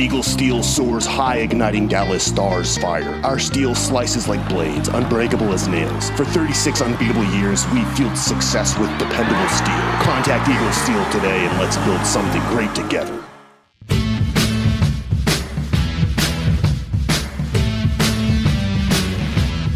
[0.00, 3.20] Eagle steel soars high, igniting Dallas Stars fire.
[3.24, 6.10] Our steel slices like blades, unbreakable as nails.
[6.10, 9.74] For 36 unbeatable years, we fueled success with dependable steel.
[10.06, 13.24] Contact Eagle Steel today and let's build something great together.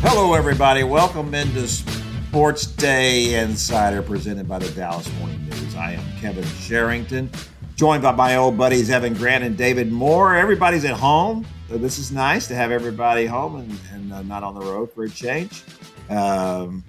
[0.02, 0.84] Hello, everybody.
[0.84, 5.74] Welcome into SportsDay Insider presented by the Dallas Morning News.
[5.74, 7.28] I am Kevin Sherrington
[7.76, 10.36] joined by my old buddies Evan Grant and David Moore.
[10.36, 11.46] Everybody's at home.
[11.68, 14.92] So this is nice to have everybody home and, and uh, not on the road
[14.92, 15.62] for a change.
[16.10, 16.84] Um,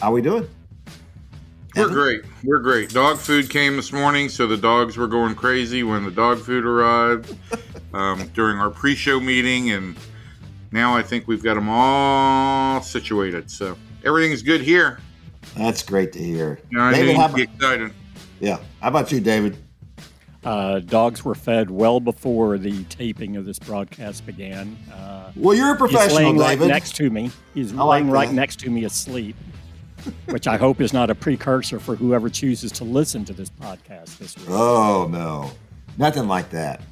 [0.00, 0.48] how we doing?
[1.76, 1.94] We're Evan?
[1.94, 2.24] great.
[2.42, 2.90] We're great.
[2.90, 6.64] Dog food came this morning, so the dogs were going crazy when the dog food
[6.64, 7.36] arrived
[7.94, 9.96] um, during our pre-show meeting, and
[10.72, 13.50] now I think we've got them all situated.
[13.50, 15.00] So everything's good here.
[15.56, 16.58] That's great to hear.
[16.72, 17.92] Yeah, David, how about, excited.
[18.40, 18.58] Yeah.
[18.80, 19.56] How about you, David?
[20.44, 24.76] Uh, dogs were fed well before the taping of this broadcast began.
[24.92, 26.60] Uh, well, you're a professional, he's laying David.
[26.60, 27.30] Right next to me.
[27.54, 29.36] He's I laying like right next to me asleep,
[30.26, 34.18] which I hope is not a precursor for whoever chooses to listen to this podcast
[34.18, 34.48] this week.
[34.50, 35.50] Oh no,
[35.96, 36.82] nothing like that.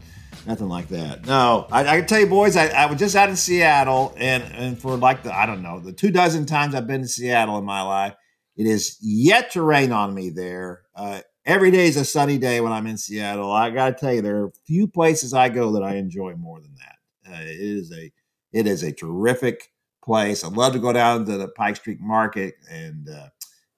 [0.46, 1.26] Nothing like that.
[1.26, 2.56] No, I, I can tell you, boys.
[2.56, 5.78] I, I was just out in Seattle, and and for like the I don't know
[5.78, 8.14] the two dozen times I've been to Seattle in my life,
[8.56, 10.82] it is yet to rain on me there.
[10.96, 13.50] Uh, every day is a sunny day when I'm in Seattle.
[13.50, 16.60] I got to tell you, there are few places I go that I enjoy more
[16.60, 17.32] than that.
[17.32, 18.12] Uh, it is a
[18.52, 19.70] it is a terrific
[20.04, 20.44] place.
[20.44, 23.28] I love to go down to the Pike Street Market and uh,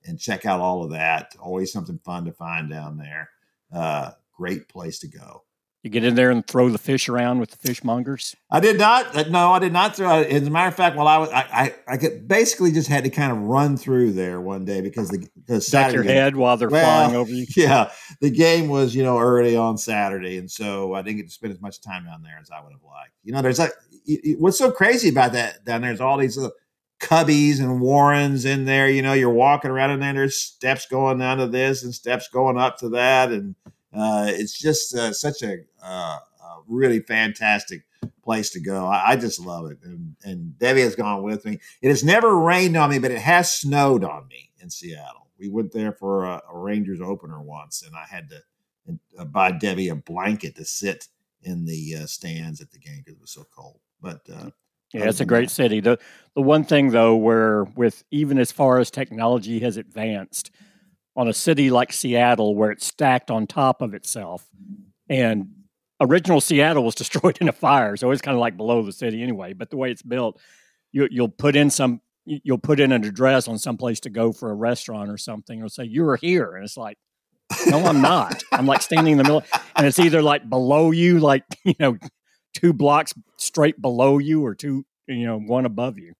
[0.04, 1.34] and check out all of that.
[1.40, 3.30] Always something fun to find down there.
[3.72, 5.44] Uh, great place to go.
[5.84, 8.34] You get in there and throw the fish around with the fishmongers.
[8.50, 9.14] I did not.
[9.14, 10.22] Uh, no, I did not throw.
[10.22, 13.10] As a matter of fact, while I was, I, I, I basically just had to
[13.10, 16.70] kind of run through there one day because the because Duck your head while they're
[16.70, 17.44] well, flying over you.
[17.54, 17.90] Yeah,
[18.22, 21.52] the game was you know early on Saturday, and so I didn't get to spend
[21.52, 23.12] as much time down there as I would have liked.
[23.22, 23.72] You know, there's like
[24.38, 26.38] what's so crazy about that down there is all these
[26.98, 28.88] cubbies and warrens in there.
[28.88, 30.14] You know, you're walking around in there.
[30.14, 33.54] There's steps going down to this and steps going up to that, and
[33.94, 37.82] uh, it's just uh, such a, uh, a, really fantastic
[38.22, 38.86] place to go.
[38.86, 39.78] I, I just love it.
[39.84, 41.60] And, and, Debbie has gone with me.
[41.82, 45.28] It has never rained on me, but it has snowed on me in Seattle.
[45.38, 48.40] We went there for a, a Rangers opener once, and I had to
[49.18, 51.08] uh, buy Debbie a blanket to sit
[51.42, 53.80] in the uh, stands at the game because it was so cold.
[54.00, 54.50] But uh,
[54.92, 55.54] yeah, it's a great that.
[55.54, 55.80] city.
[55.80, 55.98] The
[56.34, 60.50] the one thing though, where with even as far as technology has advanced,
[61.16, 64.48] on a city like Seattle where it's stacked on top of itself.
[65.08, 65.50] And
[66.00, 69.22] original Seattle was destroyed in a fire, so it's kind of like below the city
[69.22, 69.52] anyway.
[69.52, 70.40] But the way it's built,
[70.92, 74.32] you, will put in some, you'll put in an address on some place to go
[74.32, 75.58] for a restaurant or something.
[75.58, 76.98] It'll say you're here, and it's like,
[77.66, 78.42] no, I'm not.
[78.52, 79.44] I'm like standing in the middle,
[79.76, 81.98] and it's either like below you, like you know,
[82.54, 86.14] two blocks straight below you, or two, you know, one above you.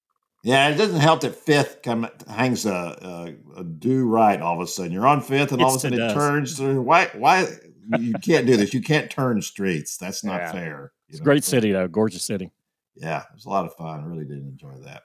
[0.45, 4.61] Yeah, it doesn't help that fifth come hangs a, a, a due right all of
[4.61, 4.93] a sudden.
[4.93, 6.83] You're on fifth, and all of a sudden it, it turns through.
[6.83, 7.11] Why?
[7.15, 7.47] Why?
[7.99, 8.75] You can't do this.
[8.75, 9.97] You can't turn streets.
[9.97, 10.53] That's not yeah.
[10.53, 10.93] fair.
[11.09, 11.89] It's a great city, though.
[11.89, 12.50] Gorgeous city.
[12.97, 14.00] Yeah, it was a lot of fun.
[14.00, 15.03] I really did enjoy that.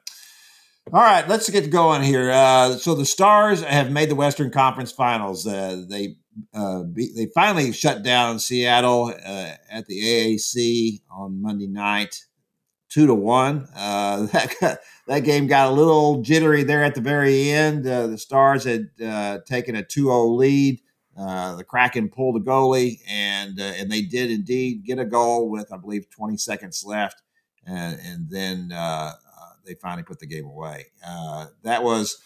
[0.92, 2.32] All right, let's get going here.
[2.32, 5.46] Uh, so the Stars have made the Western Conference Finals.
[5.46, 6.16] Uh, they
[6.54, 12.24] uh, be, they finally shut down Seattle uh, at the AAC on Monday night
[12.90, 13.68] two to one.
[13.76, 17.88] Uh, that got, that game got a little jittery there at the very end.
[17.88, 20.82] Uh, the Stars had uh, taken a 2-0 lead.
[21.20, 25.50] Uh, the Kraken pulled a goalie, and uh, and they did indeed get a goal
[25.50, 27.22] with I believe 20 seconds left,
[27.66, 29.14] and, and then uh,
[29.66, 30.86] they finally put the game away.
[31.64, 32.22] that was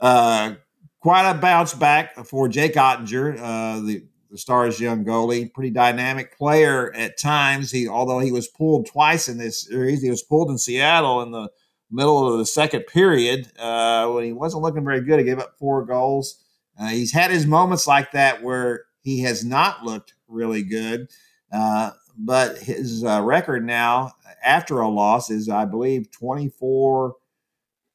[0.00, 3.36] quite a bounce back for Jake Oettinger,
[3.84, 7.72] the the Stars' young goalie, pretty dynamic player at times.
[7.72, 11.32] He, although he was pulled twice in this series, he was pulled in Seattle in
[11.32, 11.48] the
[11.90, 15.18] middle of the second period uh, when he wasn't looking very good.
[15.18, 16.39] He gave up four goals.
[16.80, 21.08] Uh, he's had his moments like that where he has not looked really good,
[21.52, 24.12] uh, but his uh, record now
[24.42, 27.16] after a loss is, I believe, twenty four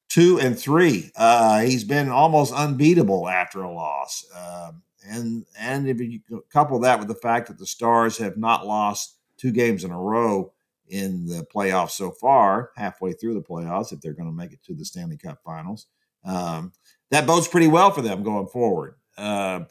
[0.08, 1.12] two and three.
[1.16, 4.24] Uh, he's been almost unbeatable after a loss.
[4.36, 6.22] Um, and and if you
[6.52, 10.00] couple that with the fact that the Stars have not lost two games in a
[10.00, 10.54] row
[10.88, 14.64] in the playoffs so far, halfway through the playoffs, if they're going to make it
[14.64, 15.88] to the Stanley Cup Finals,
[16.24, 16.72] um,
[17.12, 18.96] that bodes pretty well for them going forward.
[19.18, 19.62] Uh,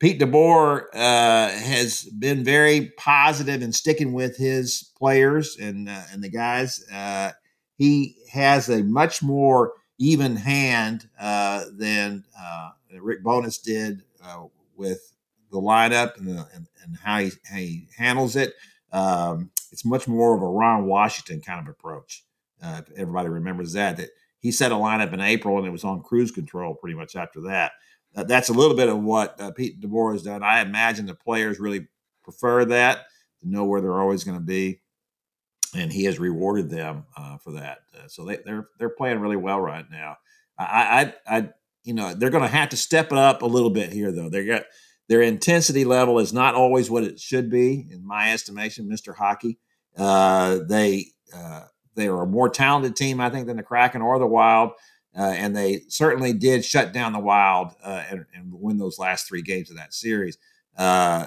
[0.00, 6.22] Pete DeBoer uh, has been very positive in sticking with his players and uh, and
[6.22, 6.84] the guys.
[6.92, 7.32] Uh,
[7.76, 12.70] he has a much more even hand uh, than uh,
[13.00, 14.02] Rick Bowness did
[14.76, 15.14] with
[15.50, 18.54] the lineup and, the, and, and how, he, how he handles it.
[18.92, 22.24] Um, it's much more of a Ron Washington kind of approach.
[22.62, 24.10] Uh, everybody remembers that that
[24.44, 27.40] he set a lineup in April and it was on cruise control pretty much after
[27.40, 27.72] that.
[28.14, 30.42] Uh, that's a little bit of what uh, Pete DeBoer has done.
[30.42, 31.88] I imagine the players really
[32.22, 33.06] prefer that
[33.40, 34.82] to know where they're always going to be,
[35.74, 37.78] and he has rewarded them uh, for that.
[37.96, 40.18] Uh, so they, they're they're playing really well right now.
[40.58, 41.48] I, I, I
[41.82, 44.28] you know, they're going to have to step it up a little bit here, though.
[44.28, 44.64] They got
[45.08, 49.58] their intensity level is not always what it should be, in my estimation, Mister Hockey.
[49.96, 51.64] Uh, they uh,
[51.94, 54.72] they are a more talented team, I think, than the Kraken or the Wild.
[55.16, 59.28] Uh, and they certainly did shut down the Wild uh, and, and, win those last
[59.28, 60.38] three games of that series.
[60.76, 61.26] Uh,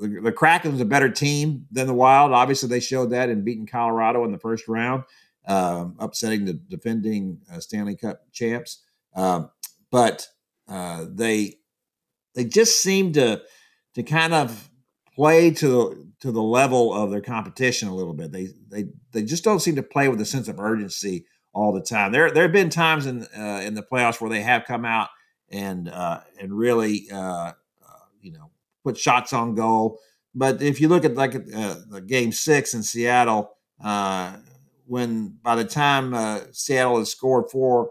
[0.00, 2.32] the, the Kraken was a better team than the Wild.
[2.32, 5.04] Obviously, they showed that in beating Colorado in the first round,
[5.46, 8.82] um, upsetting the defending uh, Stanley Cup champs.
[9.14, 9.50] Um,
[9.92, 10.26] but
[10.68, 11.58] uh, they
[12.34, 13.42] they just seem to
[13.94, 14.70] to kind of
[15.14, 18.32] play to the to the level of their competition a little bit.
[18.32, 21.80] They they they just don't seem to play with a sense of urgency all the
[21.80, 22.12] time.
[22.12, 25.08] There there have been times in uh, in the playoffs where they have come out
[25.50, 27.52] and uh, and really uh, uh
[28.20, 28.50] you know
[28.82, 29.98] put shots on goal.
[30.34, 33.52] But if you look at like uh, the game six in Seattle,
[33.82, 34.36] uh,
[34.86, 36.14] when by the time
[36.52, 37.90] Seattle had scored four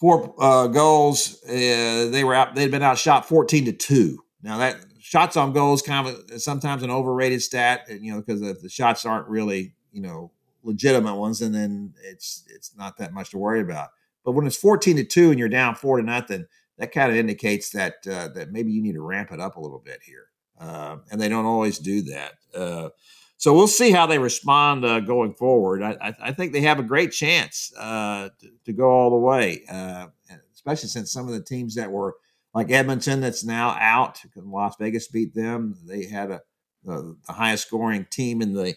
[0.00, 0.34] four
[0.70, 2.54] goals, they were out.
[2.54, 4.20] They'd been outshot fourteen to two.
[4.42, 4.76] Now that
[5.12, 9.04] shots on goal is kind of sometimes an overrated stat, you know, because the shots
[9.04, 10.30] aren't really, you know,
[10.62, 13.90] legitimate ones, and then it's it's not that much to worry about.
[14.24, 16.46] But when it's fourteen to two and you're down four to nothing,
[16.78, 19.60] that kind of indicates that uh, that maybe you need to ramp it up a
[19.60, 20.28] little bit here,
[20.58, 22.32] uh, and they don't always do that.
[22.54, 22.88] Uh,
[23.36, 25.82] so we'll see how they respond uh, going forward.
[25.82, 29.62] I, I, think they have a great chance uh, to, to, go all the way,
[29.68, 30.06] uh,
[30.54, 32.14] especially since some of the teams that were
[32.54, 34.20] like Edmonton that's now out.
[34.36, 35.76] Las Vegas beat them.
[35.86, 36.40] They had a
[36.84, 38.74] the, the highest scoring team in the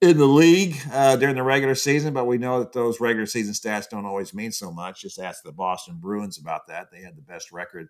[0.00, 3.54] in the league uh, during the regular season, but we know that those regular season
[3.54, 5.02] stats don't always mean so much.
[5.02, 6.90] Just ask the Boston Bruins about that.
[6.90, 7.88] They had the best record,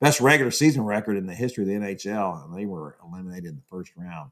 [0.00, 3.56] best regular season record in the history of the NHL, and they were eliminated in
[3.56, 4.30] the first round.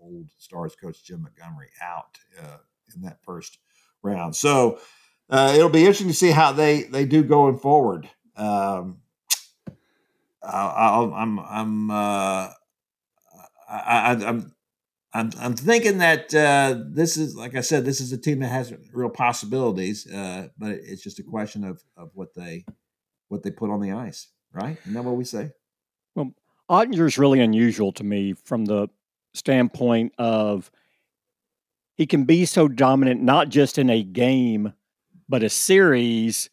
[0.00, 2.58] Old Stars coach Jim Montgomery out uh,
[2.94, 3.58] in that first
[4.02, 4.36] round.
[4.36, 4.78] So
[5.28, 8.08] uh, it'll be interesting to see how they they do going forward.
[8.36, 8.98] Um,
[10.42, 12.48] I, am I'm uh,
[13.68, 14.52] I, am
[15.12, 18.48] I'm I'm thinking that uh, this is like I said, this is a team that
[18.48, 22.64] has real possibilities, uh, but it's just a question of of what they
[23.28, 24.78] what they put on the ice, right?
[24.82, 25.50] Isn't that what we say?
[26.14, 26.32] Well,
[26.70, 28.88] Oettinger is really unusual to me from the
[29.34, 30.70] standpoint of
[31.94, 34.72] he can be so dominant, not just in a game,
[35.28, 36.48] but a series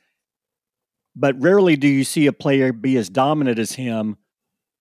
[1.16, 4.18] but rarely do you see a player be as dominant as him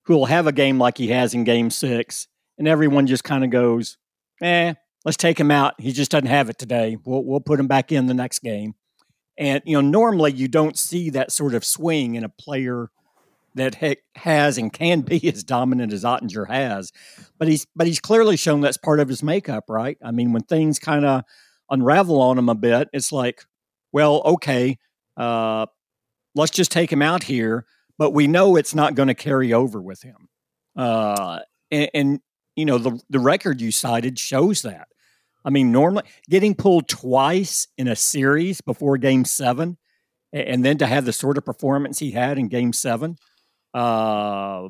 [0.06, 2.28] who will have a game like he has in game six,
[2.58, 3.96] and everyone just kind of goes,
[4.42, 5.74] eh, let's take him out.
[5.80, 6.96] He just doesn't have it today.
[7.04, 8.74] We'll, we'll put him back in the next game.
[9.38, 12.90] And, you know, normally you don't see that sort of swing in a player
[13.56, 16.92] that ha- has and can be as dominant as Oettinger has.
[17.38, 19.96] But he's, but he's clearly shown that's part of his makeup, right?
[20.04, 21.22] I mean, when things kind of
[21.70, 23.44] unravel on him a bit, it's like,
[23.92, 24.78] well, okay,
[25.16, 25.66] uh,
[26.34, 27.66] let's just take him out here.
[27.96, 30.28] But we know it's not going to carry over with him.
[30.76, 31.40] Uh,
[31.70, 32.20] and, and,
[32.56, 34.88] you know, the, the record you cited shows that.
[35.44, 39.76] I mean, normally getting pulled twice in a series before game seven,
[40.32, 43.16] and then to have the sort of performance he had in game seven,
[43.74, 44.68] uh,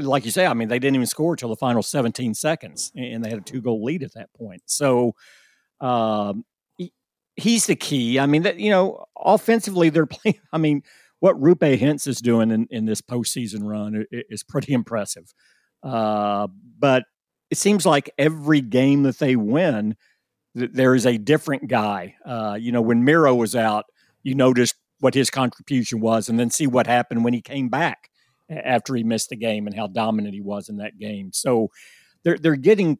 [0.00, 3.24] like you say, I mean, they didn't even score until the final 17 seconds, and
[3.24, 4.62] they had a two goal lead at that point.
[4.66, 5.14] So,
[5.80, 6.44] um,
[7.40, 8.18] he's the key.
[8.18, 10.40] I mean, that you know, offensively they're playing.
[10.52, 10.82] I mean,
[11.20, 15.32] what Roope Hintz is doing in, in this postseason run is pretty impressive.
[15.82, 17.04] Uh, but
[17.50, 19.96] it seems like every game that they win,
[20.54, 22.16] there is a different guy.
[22.24, 23.86] Uh, you know, when Miro was out,
[24.22, 28.10] you noticed what his contribution was, and then see what happened when he came back
[28.50, 31.30] after he missed the game and how dominant he was in that game.
[31.32, 31.68] So
[32.22, 32.98] they're they're getting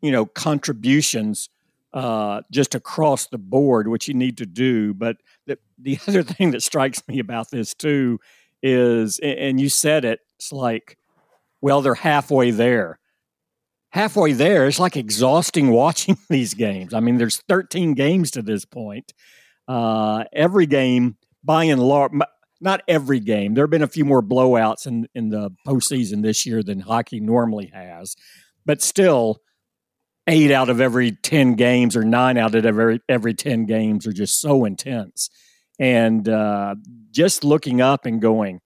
[0.00, 1.48] you know contributions
[1.92, 4.94] uh, just across the board, which you need to do.
[4.94, 5.16] But
[5.46, 8.20] the, the other thing that strikes me about this too
[8.62, 10.98] is, and you said it, it's like,
[11.60, 12.98] well, they're halfway there.
[13.90, 16.94] Halfway there, it's like exhausting watching these games.
[16.94, 19.12] I mean, there's 13 games to this point.
[19.66, 22.12] Uh, every game, by and large,
[22.60, 23.54] not every game.
[23.54, 27.20] There have been a few more blowouts in, in the postseason this year than hockey
[27.20, 28.16] normally has,
[28.66, 29.40] but still,
[30.26, 34.12] eight out of every 10 games or nine out of every, every 10 games are
[34.12, 35.30] just so intense.
[35.78, 36.74] And uh,
[37.10, 38.60] just looking up and going,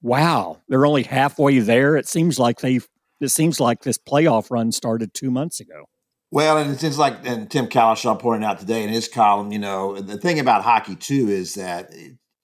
[0.00, 1.96] wow, they're only halfway there.
[1.96, 2.86] It seems like they've,
[3.20, 5.86] it seems like this playoff run started two months ago.
[6.30, 9.98] Well, and it's like and Tim Cowlishaw pointed out today in his column, you know,
[10.00, 11.92] the thing about hockey too is that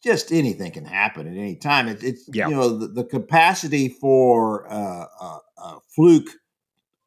[0.05, 1.89] just anything can happen at any time.
[1.89, 2.49] It, it's yeah.
[2.49, 6.31] you know the, the capacity for uh, uh, uh, fluke,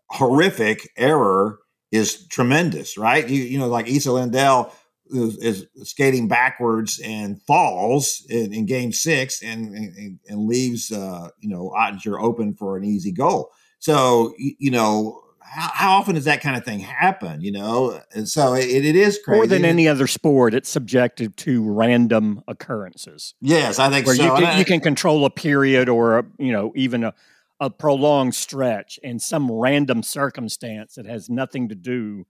[0.09, 1.59] horrific error
[1.91, 3.27] is tremendous, right?
[3.27, 4.73] You you know like Esa Lindell
[5.07, 11.29] is, is skating backwards and falls in, in Game Six and and, and leaves uh,
[11.39, 13.51] you know Oettinger open for an easy goal.
[13.79, 17.41] So you, you know how, how, often does that kind of thing happen?
[17.41, 19.37] You know, and so it, it is crazy.
[19.37, 23.35] More than any other sport, it's subjected to random occurrences.
[23.41, 24.23] Yes, I think where so.
[24.23, 27.13] You can, I, you can control a period or a, you know even a,
[27.59, 32.25] a prolonged stretch in some random circumstance that has nothing to do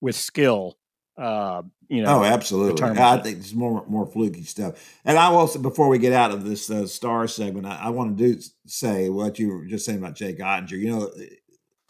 [0.00, 0.78] with skill.
[1.16, 2.20] Uh, you know.
[2.20, 2.82] Oh, absolutely.
[2.82, 4.98] I think it's more more fluky stuff.
[5.04, 8.16] And I also, before we get out of this uh, star segment, I, I want
[8.16, 10.78] to do say what you were just saying about Jake Oettinger.
[10.78, 11.10] You know,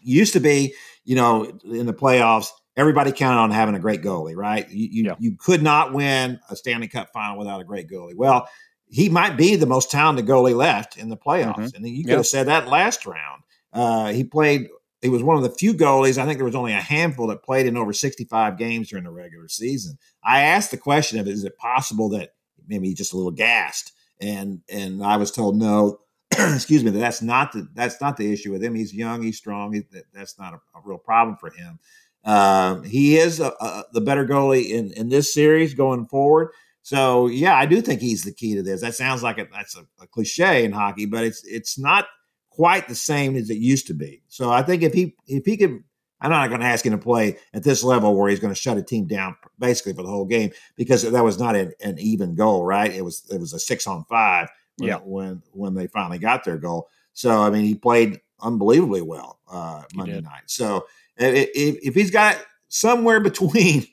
[0.01, 0.75] used to be,
[1.05, 4.69] you know, in the playoffs, everybody counted on having a great goalie, right?
[4.71, 5.15] You you, yeah.
[5.21, 8.17] you could not win a Stanley Cup final without a great goalie.
[8.17, 8.49] Well,
[8.93, 11.77] he might be the most talented goalie left in the playoffs, mm-hmm.
[11.77, 12.19] and you could yep.
[12.19, 13.43] have said that last round.
[13.73, 14.69] Uh, he played.
[15.01, 16.19] He was one of the few goalies.
[16.19, 19.11] I think there was only a handful that played in over 65 games during the
[19.11, 19.97] regular season.
[20.23, 22.35] I asked the question of, is it possible that
[22.69, 23.93] maybe he's just a little gassed?
[24.21, 26.01] And and I was told no.
[26.33, 28.75] excuse me, that that's not the that's not the issue with him.
[28.75, 29.73] He's young, he's strong.
[29.73, 31.79] He, that, that's not a, a, real problem for him.
[32.25, 36.51] Um, he is a, a, the better goalie in in this series going forward.
[36.83, 38.81] So yeah, I do think he's the key to this.
[38.81, 42.07] That sounds like a, that's a, cliche in hockey, but it's it's not
[42.51, 44.23] quite the same as it used to be.
[44.29, 45.83] So I think if he if he could
[46.23, 48.61] I'm not going to ask him to play at this level where he's going to
[48.61, 51.99] shut a team down basically for the whole game because that was not an, an
[51.99, 52.93] even goal, right?
[52.93, 54.49] It was it was a six on five
[54.79, 54.99] when, yeah.
[54.99, 56.89] when when they finally got their goal.
[57.12, 60.45] So I mean, he played unbelievably well uh, Monday night.
[60.47, 60.87] So
[61.17, 63.87] if, if he's got somewhere between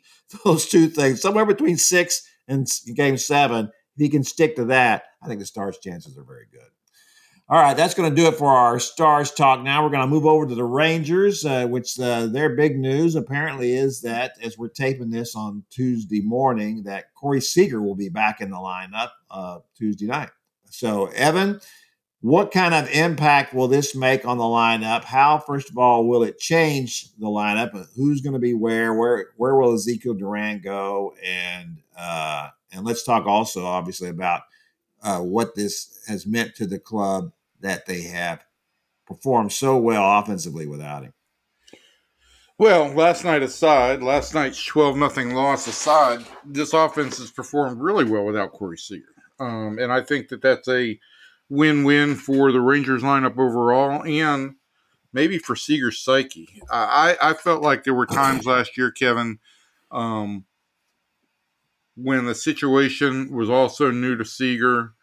[0.43, 5.03] those two things, somewhere between six and game seven, if he can stick to that,
[5.22, 6.62] I think the Stars' chances are very good.
[7.51, 9.63] All right, that's going to do it for our Stars talk.
[9.63, 13.15] Now we're going to move over to the Rangers, uh, which uh, their big news
[13.15, 18.10] apparently is that as we're taping this on Tuesday morning, that Corey Seager will be
[18.10, 20.29] back in the lineup uh, Tuesday night.
[20.70, 21.60] So, Evan,
[22.21, 25.05] what kind of impact will this make on the lineup?
[25.05, 27.88] How, first of all, will it change the lineup?
[27.95, 28.93] Who's going to be where?
[28.93, 31.13] Where where will Ezequiel Duran go?
[31.25, 34.41] And uh, and let's talk also, obviously, about
[35.01, 38.43] uh, what this has meant to the club that they have
[39.07, 41.13] performed so well offensively without him.
[42.57, 48.03] Well, last night aside, last night's 12 nothing loss aside, this offense has performed really
[48.03, 49.05] well without Corey Seager.
[49.39, 50.99] Um, and I think that that's a
[51.50, 54.56] win win for the Rangers lineup overall and
[55.12, 56.62] maybe for Seager's psyche.
[56.72, 59.39] I, I felt like there were times last year, Kevin,
[59.91, 60.46] um,
[61.96, 64.94] when the situation was also new to Seager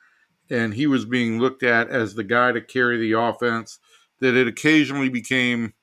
[0.48, 3.78] and he was being looked at as the guy to carry the offense,
[4.20, 5.74] that it occasionally became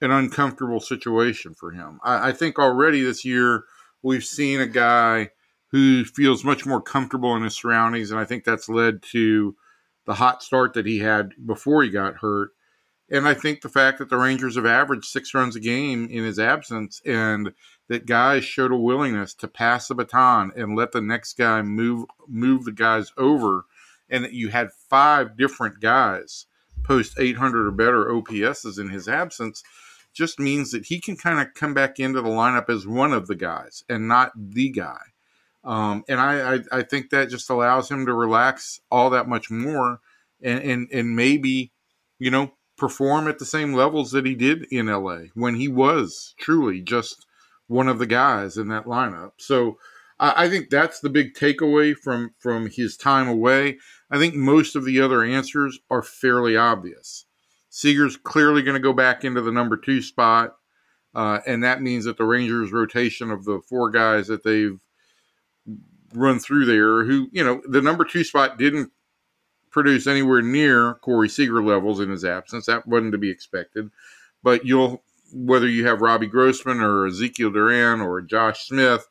[0.00, 2.00] an uncomfortable situation for him.
[2.02, 3.64] I, I think already this year
[4.02, 5.30] we've seen a guy
[5.70, 8.10] who feels much more comfortable in his surroundings.
[8.10, 9.54] And I think that's led to
[10.08, 12.52] the hot start that he had before he got hurt.
[13.10, 16.24] And I think the fact that the Rangers have averaged six runs a game in
[16.24, 17.52] his absence and
[17.88, 22.06] that guys showed a willingness to pass the baton and let the next guy move
[22.26, 23.66] move the guys over
[24.08, 26.46] and that you had five different guys
[26.84, 29.62] post 800 or better OPSs in his absence
[30.14, 33.26] just means that he can kind of come back into the lineup as one of
[33.26, 35.00] the guys and not the guy.
[35.68, 39.50] Um, and I, I, I, think that just allows him to relax all that much
[39.50, 40.00] more
[40.42, 41.72] and, and, and maybe,
[42.18, 46.34] you know, perform at the same levels that he did in LA when he was
[46.38, 47.26] truly just
[47.66, 49.32] one of the guys in that lineup.
[49.36, 49.76] So
[50.18, 53.76] I, I think that's the big takeaway from, from his time away.
[54.10, 57.26] I think most of the other answers are fairly obvious.
[57.68, 60.54] Seager's clearly going to go back into the number two spot.
[61.14, 64.80] Uh, and that means that the Rangers' rotation of the four guys that they've
[66.14, 68.90] run through there who, you know, the number two spot didn't
[69.70, 72.66] produce anywhere near Corey Seager levels in his absence.
[72.66, 73.90] That wasn't to be expected.
[74.42, 79.08] But you'll, whether you have Robbie Grossman or Ezequiel Duran or Josh Smith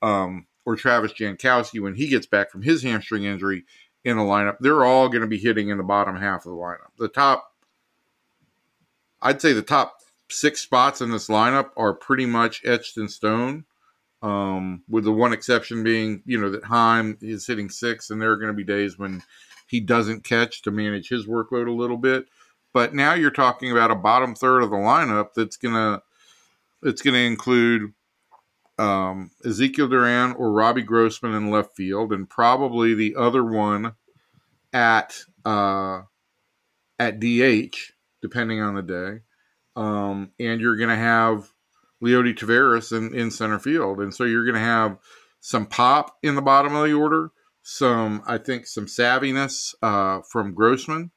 [0.00, 3.64] um, or Travis Jankowski when he gets back from his hamstring injury
[4.04, 6.58] in the lineup, they're all going to be hitting in the bottom half of the
[6.58, 6.90] lineup.
[6.96, 7.52] The top,
[9.20, 9.98] I'd say the top
[10.30, 13.64] six spots in this lineup are pretty much etched in stone
[14.22, 18.30] um, with the one exception being, you know, that Heim is hitting six, and there
[18.30, 19.22] are going to be days when
[19.68, 22.26] he doesn't catch to manage his workload a little bit.
[22.72, 26.02] But now you're talking about a bottom third of the lineup that's to
[26.82, 27.92] it's to include
[28.78, 33.94] um, Ezequiel Duran or Robbie Grossman in left field, and probably the other one
[34.72, 36.02] at uh,
[36.98, 37.76] at DH,
[38.22, 39.20] depending on the day.
[39.76, 41.52] Um, and you're to have
[42.02, 44.98] Leody Taveras in, in center field, and so you're going to have
[45.40, 47.30] some pop in the bottom of the order,
[47.62, 51.10] some I think some savviness uh, from Grossman,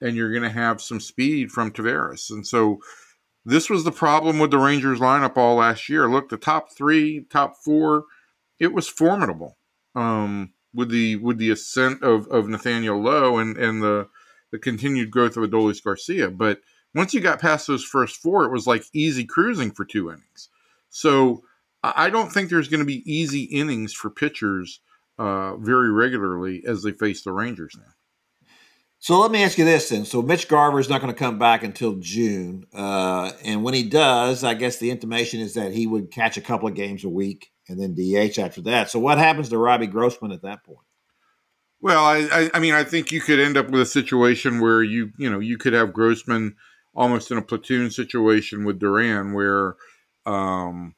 [0.00, 2.78] and you're going to have some speed from Taveras, and so
[3.44, 6.08] this was the problem with the Rangers lineup all last year.
[6.08, 8.04] Look, the top three, top four,
[8.58, 9.58] it was formidable.
[9.94, 14.08] Um, with the with the ascent of, of Nathaniel Lowe and, and the
[14.50, 16.30] the continued growth of Adolis Garcia.
[16.30, 16.60] But
[16.94, 20.48] once you got past those first four, it was like easy cruising for two innings.
[20.90, 21.42] So
[21.82, 24.80] I don't think there's going to be easy innings for pitchers
[25.18, 27.92] uh, very regularly as they face the Rangers now.
[29.00, 30.06] So let me ask you this then.
[30.06, 33.82] So Mitch Garver is not going to come back until June, uh, and when he
[33.82, 37.10] does, I guess the intimation is that he would catch a couple of games a
[37.10, 38.88] week and then DH after that.
[38.90, 40.78] So what happens to Robbie Grossman at that point?
[41.82, 44.82] Well, I, I, I mean, I think you could end up with a situation where
[44.82, 46.56] you, you know, you could have Grossman
[46.94, 49.76] almost in a platoon situation with Duran, where
[50.26, 50.94] um,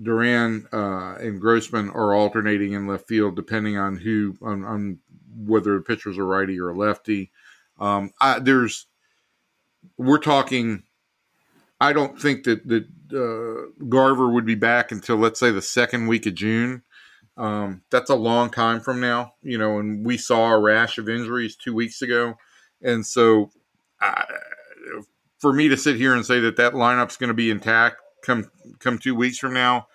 [0.00, 4.98] Duran uh, and Grossman are alternating in left field depending on who on, on
[5.36, 7.30] whether the pitcher's a righty or a lefty.
[7.78, 8.86] Um, I, there's
[9.96, 10.84] we're talking.
[11.80, 16.06] I don't think that that uh, Garver would be back until let's say the second
[16.06, 16.82] week of June.
[17.36, 19.78] Um, that's a long time from now, you know.
[19.78, 22.34] And we saw a rash of injuries two weeks ago,
[22.80, 23.50] and so
[24.04, 25.02] uh,
[25.38, 28.50] for me to sit here and say that that lineup's going to be intact come
[28.78, 29.86] come two weeks from now,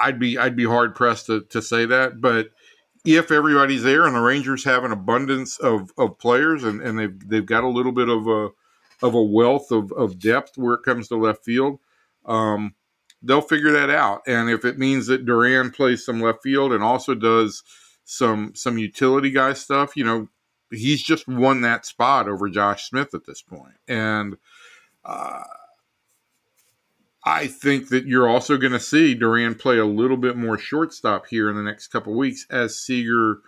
[0.00, 2.20] I'd be I'd be hard pressed to, to say that.
[2.20, 2.50] But
[3.04, 7.28] if everybody's there and the Rangers have an abundance of, of players and, and they've
[7.28, 8.50] they've got a little bit of a
[9.00, 11.78] of a wealth of, of depth where it comes to left field,
[12.26, 12.74] um,
[13.22, 14.22] they'll figure that out.
[14.26, 17.62] And if it means that Duran plays some left field and also does
[18.04, 20.28] some some utility guy stuff, you know,
[20.70, 23.74] he's just won that spot over Josh Smith at this point.
[23.86, 24.36] And
[25.04, 25.44] uh,
[27.24, 31.26] I think that you're also going to see Duran play a little bit more shortstop
[31.26, 33.38] here in the next couple weeks as Seager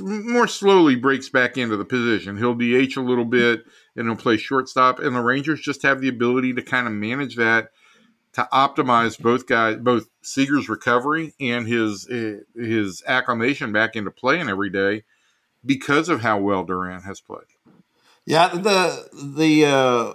[0.00, 2.36] more slowly breaks back into the position.
[2.36, 6.08] He'll DH a little bit and he'll play shortstop, and the Rangers just have the
[6.08, 7.70] ability to kind of manage that
[8.32, 14.48] to optimize both guys, both Seager's recovery and his eh, his acclimation back into playing
[14.48, 15.04] every day
[15.64, 17.42] because of how well Duran has played.
[18.26, 20.12] Yeah, the the uh,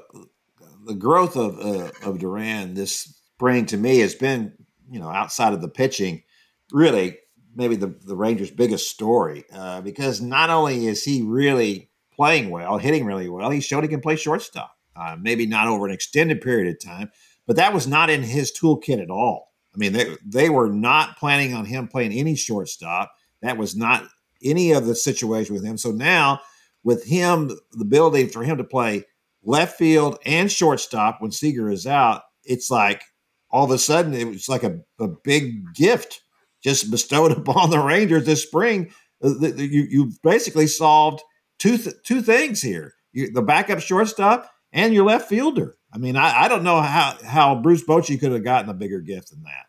[0.86, 4.54] the growth of uh, of Duran this spring to me has been,
[4.90, 6.24] you know, outside of the pitching,
[6.72, 7.18] really
[7.56, 12.78] maybe the the Rangers' biggest story uh, because not only is he really playing well,
[12.78, 14.72] hitting really well, he showed he can play shortstop.
[14.96, 17.10] Uh, maybe not over an extended period of time,
[17.48, 19.54] but that was not in his toolkit at all.
[19.74, 23.12] I mean, they they were not planning on him playing any shortstop.
[23.42, 24.08] That was not
[24.44, 25.78] any of the situation with him.
[25.78, 26.42] So now,
[26.84, 29.06] with him, the ability for him to play
[29.44, 33.04] left field and shortstop when Seager is out, it's like
[33.50, 36.22] all of a sudden it was like a, a big gift
[36.64, 38.92] just bestowed upon the Rangers this spring.
[39.24, 41.22] Uh, you you basically solved
[41.60, 45.78] two th- two things here: you, the backup shortstop and your left fielder.
[45.94, 49.00] I mean, I, I don't know how how Bruce Bochy could have gotten a bigger
[49.00, 49.66] gift than that.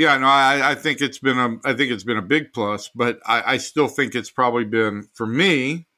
[0.00, 2.88] Yeah, no, I, I think it's been a I think it's been a big plus,
[2.94, 5.88] but I, I still think it's probably been for me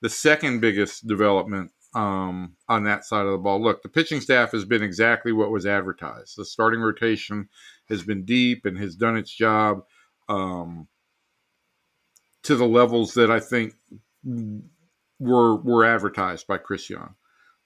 [0.00, 3.60] the second biggest development um, on that side of the ball.
[3.60, 6.36] Look, the pitching staff has been exactly what was advertised.
[6.36, 7.48] The starting rotation
[7.88, 9.82] has been deep and has done its job
[10.28, 10.86] um,
[12.44, 13.74] to the levels that I think
[15.18, 17.16] were were advertised by Chris Young.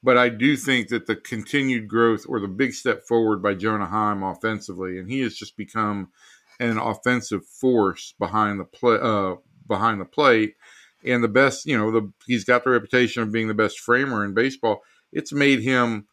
[0.03, 3.87] But I do think that the continued growth or the big step forward by Jonah
[3.87, 6.09] Heim offensively, and he has just become
[6.59, 9.37] an offensive force behind the play uh,
[9.67, 10.55] behind the plate
[11.05, 14.25] and the best, you know, the he's got the reputation of being the best framer
[14.25, 14.83] in baseball.
[15.13, 16.07] It's made him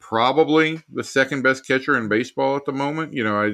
[0.00, 3.14] probably the second best catcher in baseball at the moment.
[3.14, 3.52] You know, I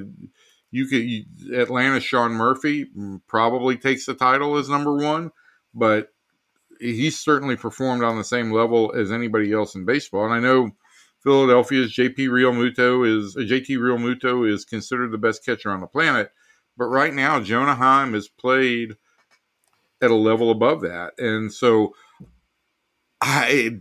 [0.70, 1.24] you could you,
[1.54, 2.86] Atlanta Sean Murphy
[3.26, 5.30] probably takes the title as number one,
[5.74, 6.08] but
[6.80, 10.24] he's certainly performed on the same level as anybody else in baseball.
[10.24, 10.70] And I know
[11.22, 16.30] Philadelphia's JP Realmuto is uh, JT Realmuto is considered the best catcher on the planet,
[16.76, 18.96] but right now Jonah Heim has played
[20.02, 21.14] at a level above that.
[21.18, 21.94] And so
[23.20, 23.80] I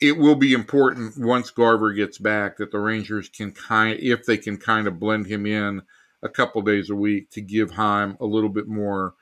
[0.00, 4.36] it will be important once Garver gets back that the Rangers can kind, if they
[4.36, 5.82] can kind of blend him in
[6.22, 9.14] a couple days a week to give Heim a little bit more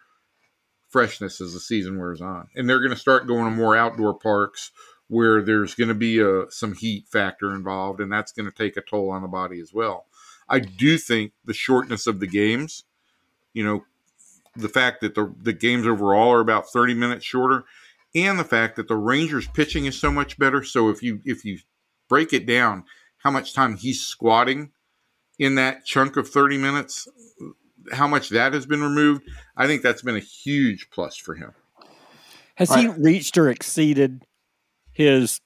[0.89, 2.49] freshness as the season wears on.
[2.55, 4.71] And they're going to start going to more outdoor parks
[5.09, 8.77] where there's going to be a, some heat factor involved, and that's going to take
[8.77, 10.07] a toll on the body as well.
[10.49, 12.85] I do think the shortness of the games,
[13.53, 13.85] you know,
[14.55, 17.65] the fact that the, the games overall are about 30 minutes shorter,
[18.15, 20.65] and the fact that the Rangers pitching is so much better.
[20.65, 21.59] So if you if you
[22.09, 22.85] break it down,
[23.19, 24.73] how much time he's squatting
[25.39, 27.07] in that chunk of 30 minutes,
[27.93, 29.23] how much that has been removed,
[29.57, 31.53] I think that's been a huge plus for him.
[32.57, 32.81] Has right.
[32.81, 34.25] he reached or exceeded
[34.93, 35.41] his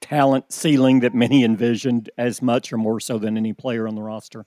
[0.00, 4.02] talent ceiling that many envisioned as much or more so than any player on the
[4.02, 4.46] roster?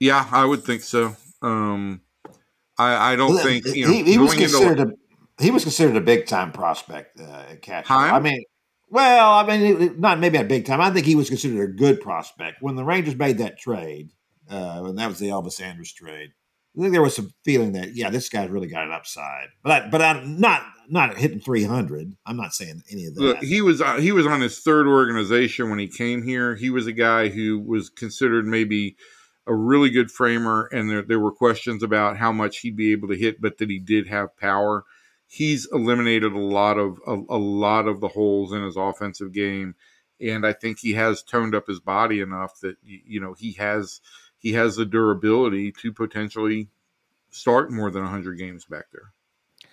[0.00, 1.16] Yeah, I would think so.
[1.42, 2.00] Um,
[2.78, 5.62] I, I don't well, think you know he, he was considered into, a he was
[5.62, 7.92] considered a big time prospect uh, catcher.
[7.92, 8.42] I mean,
[8.90, 10.80] well, I mean, not maybe a big time.
[10.80, 14.10] I think he was considered a good prospect when the Rangers made that trade,
[14.50, 16.32] uh, and that was the Elvis Andrus trade.
[16.76, 19.72] I think there was some feeling that yeah, this guy's really got an upside, but
[19.72, 22.16] I, but I'm not not hitting 300.
[22.24, 23.20] I'm not saying any of that.
[23.20, 26.54] Look, he was uh, he was on his third organization when he came here.
[26.54, 28.96] He was a guy who was considered maybe
[29.46, 33.08] a really good framer, and there there were questions about how much he'd be able
[33.08, 34.84] to hit, but that he did have power.
[35.26, 39.74] He's eliminated a lot of a, a lot of the holes in his offensive game,
[40.20, 44.00] and I think he has toned up his body enough that you know he has
[44.42, 46.68] he has the durability to potentially
[47.30, 49.12] start more than 100 games back there.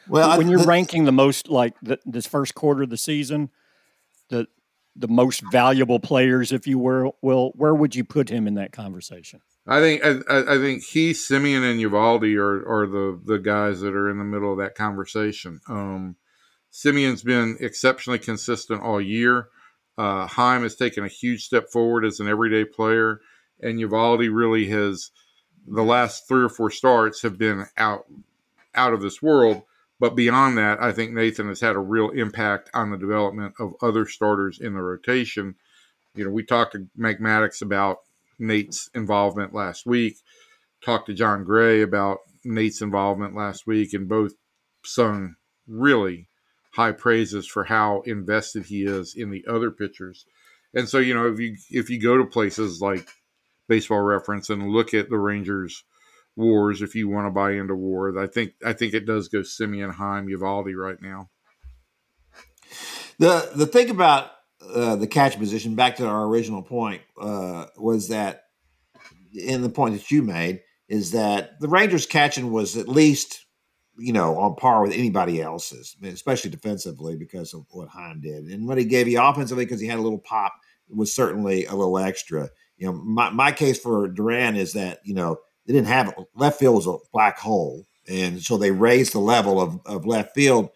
[0.08, 3.50] Well, when you're the, ranking the most like the, this first quarter of the season,
[4.30, 4.48] the
[4.96, 8.72] the most valuable players, if you were, will, where would you put him in that
[8.72, 9.40] conversation?
[9.68, 13.94] I think I, I think he, Semien, and Eovaldi are are the the guys that
[13.94, 15.60] are in the middle of that conversation.
[15.68, 16.16] Um,
[16.72, 19.50] Semien's been exceptionally consistent all year.
[19.98, 23.22] Uh, Heim has taken a huge step forward as an everyday player
[23.62, 25.12] and Eovaldi really has
[25.68, 28.06] the last three or four starts have been out
[28.76, 29.64] out of this world.
[30.00, 33.74] But beyond that, I think Nathan has had a real impact on the development of
[33.82, 35.56] other starters in the rotation.
[36.16, 37.98] You know, we talked to Mike Maddux about
[38.40, 40.18] Nate's involvement last week,
[40.84, 44.34] talked to Jon Gray about Nate's involvement last week, and both
[44.86, 45.36] sung
[45.68, 46.30] really
[46.72, 50.26] high praises for how invested he is in the other pitchers.
[50.74, 53.08] And so, you know, if you if you go to places like
[53.70, 55.86] baseball reference and look at the Rangers
[56.36, 58.18] WARs if you want to buy into WAR.
[58.20, 61.30] I think I think it does go Semien Heim, Eovaldi right now.
[63.20, 64.32] The the thing about
[64.74, 68.46] uh, the catch position, back to our original point, uh, was that
[69.34, 73.46] in the point that you made is that the Rangers catching was at least
[73.98, 78.68] you know on par with anybody else's, especially defensively because of what Heim did, and
[78.68, 80.54] what he gave you offensively because he had a little pop
[80.90, 85.14] was certainly a little extra you know, my, my case for Duran is that, you
[85.14, 85.38] know,
[85.68, 87.86] they didn't have left field was a black hole.
[88.08, 90.70] And so they raised the level of, of left field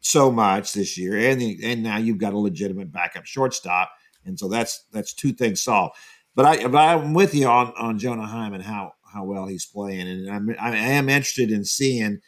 [0.00, 1.16] so much this year.
[1.16, 3.90] And, and now you've got a legitimate backup shortstop.
[4.24, 5.96] And so that's, that's two things solved.
[6.36, 9.66] But I, but I'm with you on, on Jonah Heim and how, how well he's
[9.66, 10.06] playing.
[10.06, 12.20] And I'm, I am interested in seeing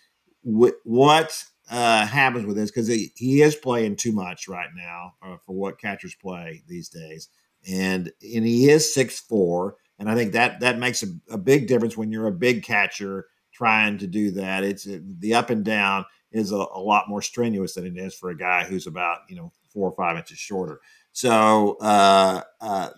[0.42, 5.12] what, what uh, happens with this because he, he is playing too much right now
[5.22, 7.28] uh, for what catchers play these days
[7.68, 11.66] and and he is six four, and I think that that makes a, a, big
[11.66, 14.64] difference when you're a big catcher trying to do that.
[14.64, 18.31] It's the up and down is a, a, lot more strenuous than it is for
[18.31, 20.81] a guy who's about you know four or five inches shorter.
[21.12, 22.90] So uh, uh,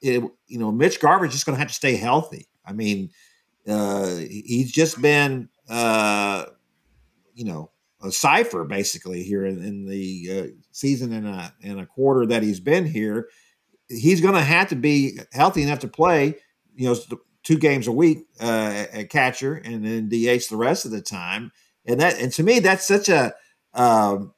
[0.00, 2.48] it, you know, Mitch Garver's just going to have to stay healthy.
[2.64, 3.10] I mean,
[3.68, 6.46] uh, he's just been uh,
[7.34, 7.70] you know
[8.02, 12.42] a cipher basically here in, in the uh, season and a and a quarter that
[12.42, 13.28] he's been here
[13.92, 16.36] he's going to have to be healthy enough to play,
[16.74, 16.96] you know,
[17.42, 21.52] two games a week uh, at catcher and then DH the rest of the time.
[21.84, 23.34] And that, and to me, that's such a,
[23.74, 24.32] um,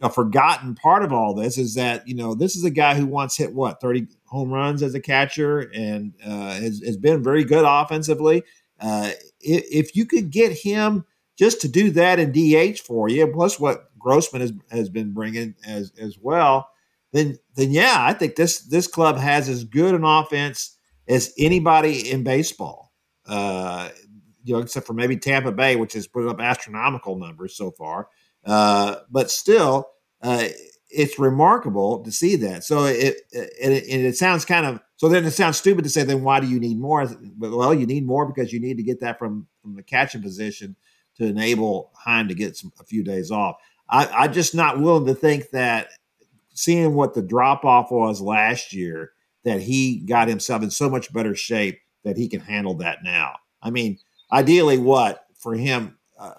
[0.00, 3.06] a forgotten part of all this is that, you know, this is a guy who
[3.06, 7.44] once hit what, 30 home runs as a catcher and uh, has, has been very
[7.44, 8.42] good offensively.
[8.80, 9.10] Uh,
[9.40, 11.04] if you could get him
[11.36, 15.54] just to do that in DH for you, plus what Grossman has, has been bringing
[15.66, 16.68] as, as well,
[17.12, 20.76] then then yeah, I think this this club has as good an offense
[21.08, 22.92] as anybody in baseball.
[23.26, 23.90] Uh,
[24.44, 28.08] you know, except for maybe Tampa Bay, which has put up astronomical numbers so far.
[28.44, 29.88] Uh, but still,
[30.20, 30.48] uh,
[30.90, 32.64] it's remarkable to see that.
[32.64, 36.02] So it, it, it, it sounds kind of so then it sounds stupid to say
[36.02, 37.08] then why do you need more?
[37.38, 40.76] Well, you need more because you need to get that from from the catching position
[41.16, 43.56] to enable Heim to get some, a few days off.
[43.88, 45.88] I, I'm just not willing to think that
[46.54, 49.12] seeing what the drop off was last year
[49.44, 53.36] that he got himself in so much better shape that he can handle that now.
[53.62, 53.98] I mean,
[54.30, 56.34] ideally, what for him uh,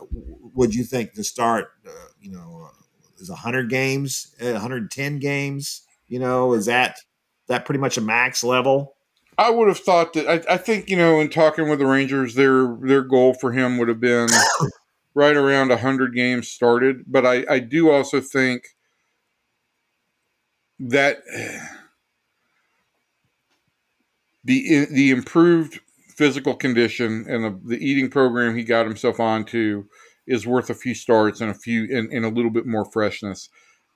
[0.53, 1.69] would you think to start?
[1.85, 5.83] Uh, you know, uh, is 100 games, 110 uh, games?
[6.07, 6.99] You know, is that
[7.47, 8.95] that pretty much a max level?
[9.37, 10.27] I would have thought that.
[10.27, 13.77] I, I think you know, in talking with the Rangers, their their goal for him
[13.77, 14.29] would have been
[15.13, 17.03] right around 100 games started.
[17.07, 18.63] But I, I do also think
[20.89, 21.23] that
[24.43, 29.85] the the improved physical condition and the, the eating program he got himself onto
[30.27, 33.49] is worth a few starts and a few and, and a little bit more freshness.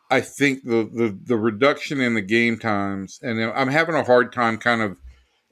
[0.09, 4.31] I think the, the the reduction in the game times, and I'm having a hard
[4.31, 4.97] time kind of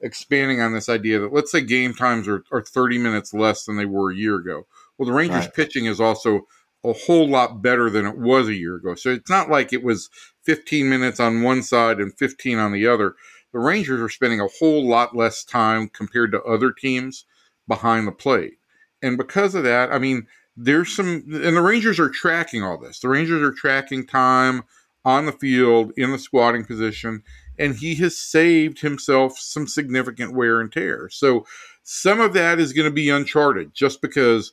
[0.00, 3.76] expanding on this idea that let's say game times are, are 30 minutes less than
[3.76, 4.66] they were a year ago.
[4.96, 5.54] Well, the Rangers right.
[5.54, 6.46] pitching is also
[6.88, 8.94] a whole lot better than it was a year ago.
[8.94, 10.08] So it's not like it was
[10.44, 13.14] 15 minutes on one side and 15 on the other
[13.56, 17.24] the Rangers are spending a whole lot less time compared to other teams
[17.66, 18.58] behind the plate.
[19.02, 20.26] And because of that, I mean,
[20.58, 23.00] there's some, and the Rangers are tracking all this.
[23.00, 24.64] The Rangers are tracking time
[25.06, 27.22] on the field in the squatting position,
[27.58, 31.08] and he has saved himself some significant wear and tear.
[31.10, 31.46] So
[31.82, 34.52] some of that is going to be uncharted just because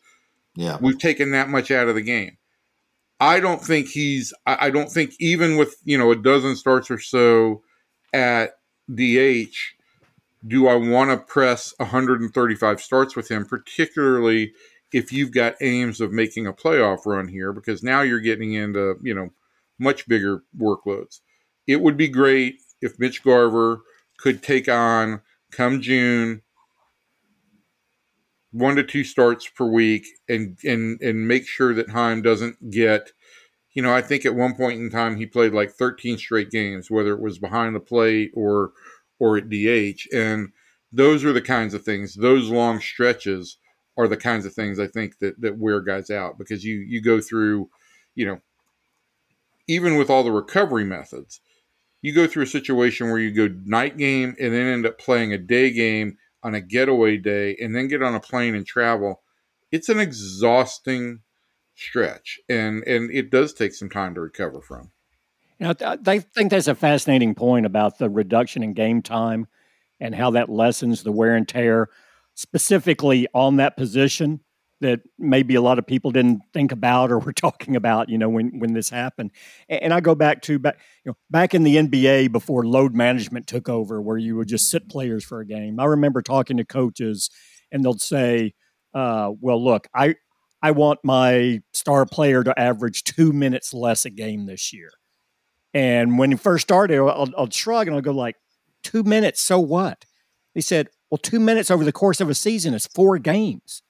[0.55, 0.77] yeah.
[0.79, 2.37] we've taken that much out of the game.
[3.19, 6.99] I don't think he's, I don't think even with, you know, a dozen starts or
[6.99, 7.61] so
[8.13, 8.51] at
[8.93, 9.55] DH,
[10.45, 14.53] do I want to press 135 starts with him, particularly
[14.91, 18.95] if you've got aims of making a playoff run here, because now you're getting into,
[19.01, 19.29] you know,
[19.79, 21.21] much bigger workloads.
[21.65, 23.81] It would be great if Mitch Garver
[24.17, 26.41] could take on come June
[28.53, 33.11] one to two starts per week and and and make sure that Heim doesn't get
[33.73, 36.91] you know, I think at one point in time he played like 13 straight games,
[36.91, 38.71] whether it was behind the plate or
[39.19, 40.49] or at DH, and
[40.91, 42.15] those are the kinds of things.
[42.15, 43.57] Those long stretches
[43.97, 47.01] are the kinds of things I think that that wear guys out because you you
[47.01, 47.69] go through,
[48.15, 48.39] you know,
[49.67, 51.41] even with all the recovery methods,
[52.01, 55.33] you go through a situation where you go night game and then end up playing
[55.33, 59.21] a day game on a getaway day and then get on a plane and travel.
[59.71, 61.21] It's an exhausting
[61.75, 64.91] stretch, and and it does take some time to recover from.
[65.59, 69.47] Know, I think that's a fascinating point about the reduction in game time
[69.99, 71.89] and how that lessens the wear and tear,
[72.33, 74.41] specifically on that position
[74.83, 78.29] that maybe a lot of people didn't think about or were talking about, you know,
[78.29, 79.31] when when this happened.
[79.67, 83.47] And I go back to back, you know, back in the NBA before load management
[83.47, 85.79] took over, where you would just sit players for a game.
[85.79, 87.29] I remember talking to coaches,
[87.71, 88.53] and they'll say,
[88.93, 90.15] uh, "Well, look, I
[90.63, 94.91] I want my star player to average two minutes less a game this year.
[95.73, 98.37] And when he first started, I'll, I'll shrug and I'll go like,
[98.81, 100.05] two minutes, so what?
[100.53, 103.81] He said, well, two minutes over the course of a season is four games.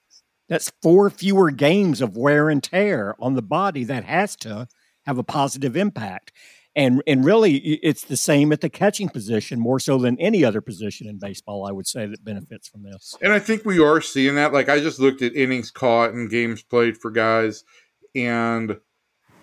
[0.48, 4.68] That's four fewer games of wear and tear on the body that has to
[5.06, 6.32] have a positive impact.
[6.76, 10.60] And and really it's the same at the catching position more so than any other
[10.60, 13.16] position in baseball i would say that benefits from this.
[13.22, 14.52] And i think we are seeing that.
[14.52, 17.62] Like i just looked at innings caught and games played for guys
[18.14, 18.78] and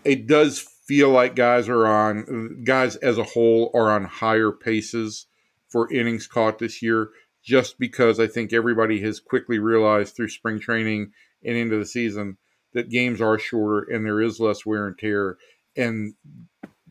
[0.04, 5.28] it does feel like guys are on guys as a whole are on higher paces
[5.70, 7.12] for innings caught this year
[7.44, 11.12] just because i think everybody has quickly realized through spring training
[11.44, 12.38] and into the season
[12.74, 15.38] that games are shorter and there is less wear and tear
[15.76, 16.14] and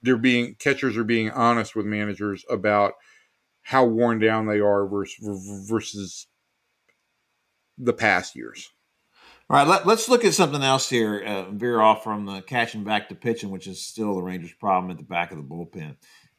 [0.03, 2.95] they're being catchers are being honest with managers about
[3.63, 6.27] how worn down they are versus versus
[7.79, 8.71] the past years.
[9.49, 11.23] All right, let, us look at something else here.
[11.27, 14.93] Uh, veer off from the catching back to pitching, which is still the Rangers' problem
[14.93, 15.97] at the back of the bullpen.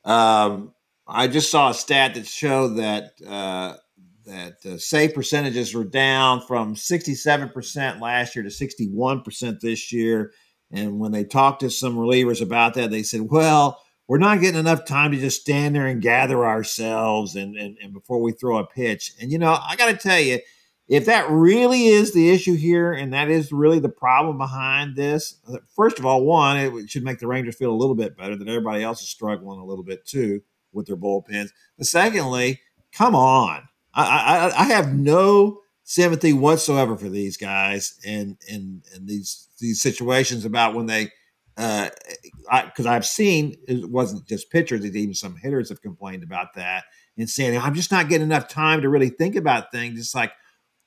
[0.09, 0.73] Um,
[1.05, 3.75] I just saw a stat that showed that uh,
[4.25, 10.31] that uh, save percentages were down from 67% last year to 61% this year.
[10.71, 14.59] And when they talked to some relievers about that, they said, well, we're not getting
[14.59, 18.57] enough time to just stand there and gather ourselves and, and, and before we throw
[18.57, 19.13] a pitch.
[19.21, 20.39] And, you know, I got to tell you,
[20.87, 25.35] if that really is the issue here and that is really the problem behind this,
[25.47, 28.35] uh, first of all, one, it should make the Rangers feel a little bit better
[28.35, 30.41] that everybody else is struggling a little bit too
[30.73, 31.51] with their bullpens.
[31.77, 32.59] But secondly,
[32.91, 33.69] come on.
[33.93, 39.81] I, I, I have no sympathy whatsoever for these guys and and and these these
[39.81, 41.11] situations about when they
[41.55, 46.85] because uh, I've seen it wasn't just pitchers; even some hitters have complained about that
[47.17, 50.31] and saying, "I'm just not getting enough time to really think about things." It's like,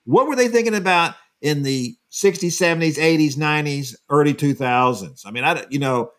[0.05, 5.23] what were they thinking about in the 60s, 70s, 80s, 90s, early 2000s?
[5.27, 6.11] I mean, I you know,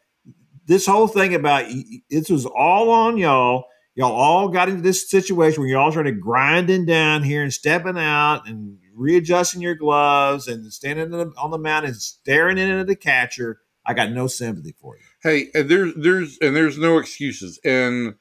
[0.67, 1.69] this whole thing about
[2.09, 3.65] this was all on y'all.
[3.95, 8.45] Y'all all got into this situation where y'all started grinding down here and stepping out
[8.45, 13.61] and readjusting your gloves and standing on the mound and staring into the catcher.
[13.85, 15.03] I got no sympathy for you.
[15.23, 18.15] Hey, there's there's and there's no excuses, and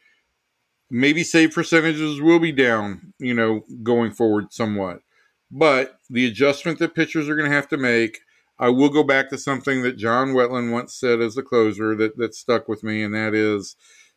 [0.90, 5.00] maybe save percentages will be down, you know, going forward somewhat.
[5.50, 8.20] But the adjustment that pitchers are going to have to make,
[8.58, 12.16] I will go back to something that John Wetteland once said as a closer that
[12.18, 13.74] that stuck with me, and that is,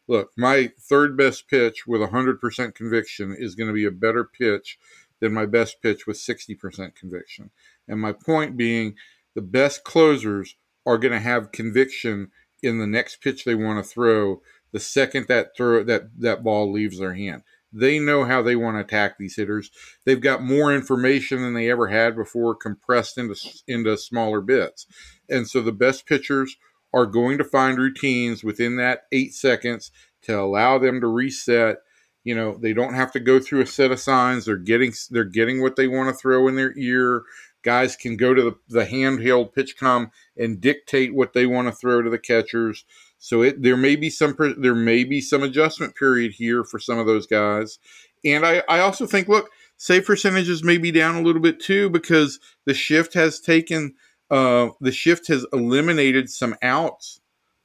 [0.07, 4.77] look, my third best pitch with 100% conviction is going to be a better pitch
[5.19, 7.49] than my best pitch with 60% conviction.
[7.87, 8.95] And my point being,
[9.35, 12.31] the best closers are going to have conviction
[12.63, 14.41] in the next pitch they want to throw
[14.71, 17.43] the second that throw that that ball leaves their hand.
[17.71, 19.69] They know how they want to attack these hitters.
[20.05, 23.35] They've got more information than they ever had before, compressed into
[23.67, 24.87] into smaller bits.
[25.29, 26.57] And so the best pitchers
[26.93, 29.91] are going to find routines within that eight seconds
[30.23, 31.77] to allow them to reset.
[32.23, 34.45] You know they don't have to go through a set of signs.
[34.45, 37.23] They're getting they're getting what they want to throw in their ear.
[37.63, 42.01] Guys can go to the, the handheld PitchCom and dictate what they want to throw
[42.01, 42.85] to the catchers.
[43.17, 46.99] So it there may be some there may be some adjustment period here for some
[46.99, 47.79] of those guys.
[48.25, 51.89] And i i also think look save percentages may be down a little bit too
[51.89, 53.95] because the shift has taken
[54.31, 57.19] uh the shift has eliminated some outs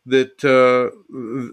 [0.07, 0.95] that uh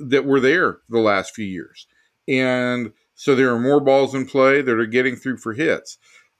[0.07, 1.87] that were there the last few years
[2.27, 5.97] and so there are more balls in play that are getting through for hits.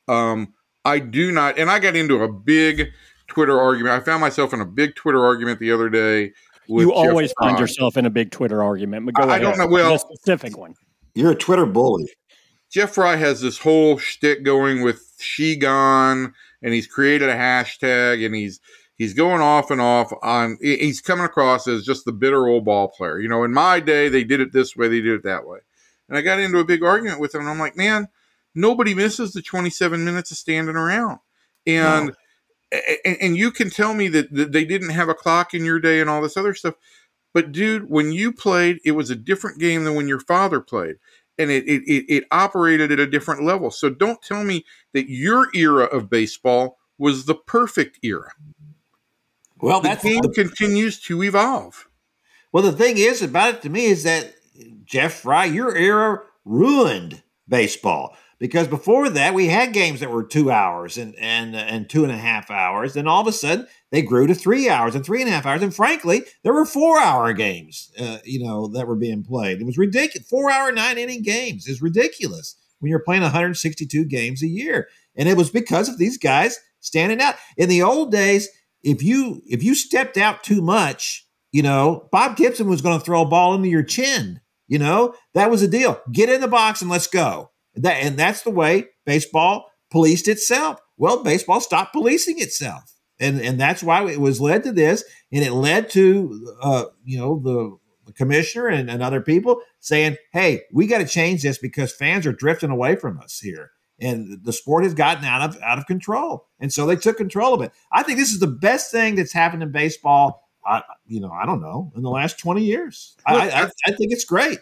[0.08, 0.53] Um,
[0.86, 2.88] I do not, and I got into a big
[3.27, 4.01] Twitter argument.
[4.01, 6.32] I found myself in a big Twitter argument the other day.
[6.67, 7.62] you always Jeff find Frye.
[7.62, 9.41] yourself in a big Twitter argument, but go I, ahead.
[9.41, 9.67] I don't know.
[9.67, 10.73] Well, a specific one.
[11.15, 12.10] You're a Twitter bully.
[12.71, 18.26] Jeff Frye has this whole shtick going with she gone, and he's created a hashtag,
[18.26, 18.60] and he's
[18.98, 20.58] he's going off and off on.
[20.62, 23.19] He's coming across as just the bitter old ball player.
[23.19, 25.60] You know, in my day, they did it this way, they did it that way.
[26.08, 27.41] And I got into a big argument with him.
[27.41, 28.10] And I'm like, man,
[28.54, 31.19] nobody misses the 27 minutes of standing around.
[31.65, 32.08] And,
[32.72, 32.80] no.
[33.06, 35.80] and, and, you can tell me that, that they didn't have a clock in your
[35.80, 36.76] day and all this other stuff.
[37.34, 40.95] But dude, when you played, it was a different game than when your father played.
[41.39, 43.71] And it, it, it, it operated at a different level.
[43.71, 48.34] So don't tell me that your era of baseball was the perfect era.
[49.62, 51.88] Well, the game continues to evolve.
[52.52, 54.36] Well, the thing is about it to me is that
[54.86, 60.49] Jeff Frye, your era ruined baseball because before that we had games that were two
[60.49, 62.93] hours and and and two and a half hours.
[62.93, 65.45] Then all of a sudden they grew to three hours and three and a half
[65.45, 65.62] hours.
[65.62, 69.62] And frankly, there were four hour games, uh, you know, that were being played.
[69.62, 70.28] It was ridiculous.
[70.28, 74.88] Four hour nine inning games is ridiculous when you're playing 162 games a year.
[75.15, 77.36] And it was because of these guys standing out.
[77.58, 78.47] In the old days,
[78.82, 83.04] if you if you stepped out too much, you know, Bob Gibson was going to
[83.04, 85.99] throw a ball into your chin you know, that was a deal.
[86.12, 87.49] Get in the box and let's go.
[87.82, 90.80] That, and that's the way baseball policed itself.
[90.98, 92.94] Well, baseball stopped policing itself.
[93.20, 95.04] And, and that's why it was led to this.
[95.32, 100.18] And it led to, uh, you know, the, the commissioner and, and other people saying,
[100.32, 104.39] hey, we got to change this because fans are drifting away from us here and
[104.44, 107.62] the sport has gotten out of out of control and so they took control of
[107.62, 111.32] it i think this is the best thing that's happened in baseball I, you know,
[111.32, 113.15] I don't know, in the last 20 years.
[113.30, 114.60] Look, I, I, I think it's great.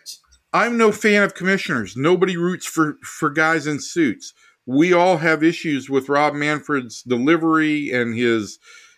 [0.57, 1.95] I'm no fan of commissioners.
[1.95, 4.33] Nobody roots for, for guys in suits.
[4.65, 8.57] We all have issues with Rob Manfred's delivery and his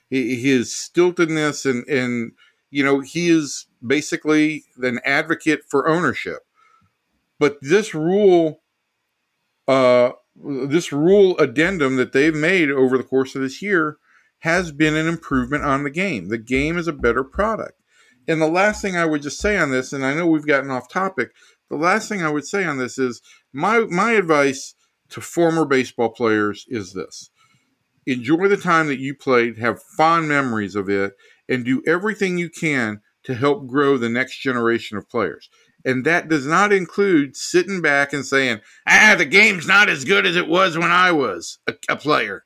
[0.09, 2.31] his stiltedness and and
[2.71, 6.39] you know he is basically an advocate for ownership.
[7.39, 8.61] But this rule,
[9.67, 13.97] uh, this rule addendum that they've made over the course of this year
[14.39, 16.29] has been an improvement on the game.
[16.29, 17.79] The game is a better product.
[18.29, 20.69] And the last thing I would just say on this, and I know we've gotten
[20.69, 21.31] off topic,
[21.67, 24.75] the last thing I would say on this is my my advice
[25.09, 27.31] to former baseball players is this.
[28.05, 31.13] Enjoy the time that you played, have fond memories of it,
[31.49, 35.49] and do everything you can to help grow the next generation of players.
[35.83, 40.27] And that does not include sitting back and saying, ah, the game's not as good
[40.27, 42.45] as it was when I was a, a player.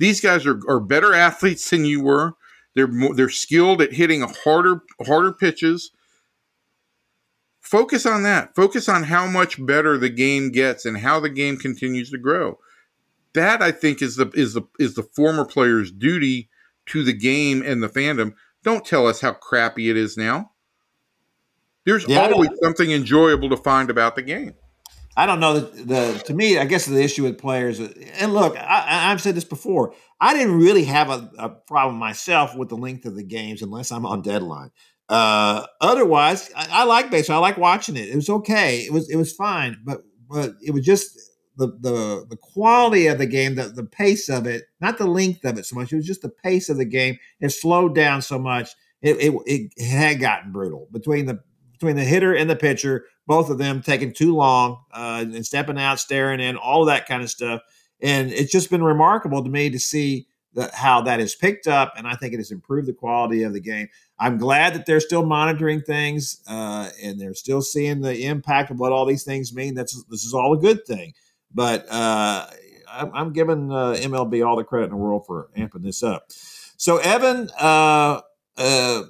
[0.00, 2.34] These guys are, are better athletes than you were.
[2.74, 5.90] They're more, they're skilled at hitting harder harder pitches.
[7.60, 8.54] Focus on that.
[8.54, 12.58] Focus on how much better the game gets and how the game continues to grow.
[13.32, 16.48] That I think is the is the is the former player's duty
[16.86, 18.34] to the game and the fandom.
[18.62, 20.52] Don't tell us how crappy it is now.
[21.84, 24.54] There's yeah, always something enjoyable to find about the game.
[25.16, 28.56] I don't know the, the to me, I guess the issue with players, and look,
[28.56, 29.94] I, have said this before.
[30.20, 33.92] I didn't really have a, a, problem myself with the length of the games unless
[33.92, 34.70] I'm on deadline.
[35.08, 37.36] Uh, otherwise, I, I like baseball.
[37.36, 38.08] I like watching it.
[38.08, 38.78] It was okay.
[38.78, 41.16] It was it was fine, but but it was just
[41.56, 45.44] the the the quality of the game, the the pace of it, not the length
[45.44, 45.92] of it so much.
[45.92, 47.18] It was just the pace of the game.
[47.40, 48.70] It slowed down so much.
[49.02, 51.40] It it, it had gotten brutal between the
[51.72, 53.04] between the hitter and the pitcher.
[53.26, 57.06] Both of them taking too long uh, and stepping out, staring in, all of that
[57.06, 57.62] kind of stuff.
[58.00, 61.94] And it's just been remarkable to me to see the, how that has picked up,
[61.96, 63.88] and I think it has improved the quality of the game.
[64.18, 68.78] I'm glad that they're still monitoring things uh, and they're still seeing the impact of
[68.78, 69.74] what all these things mean.
[69.74, 71.14] That's this is all a good thing.
[71.52, 72.46] But uh,
[72.88, 76.26] I'm, I'm, giving uh, MLB all the credit in the world for amping this up.
[76.76, 78.20] So Evan, uh,
[78.56, 79.02] uh,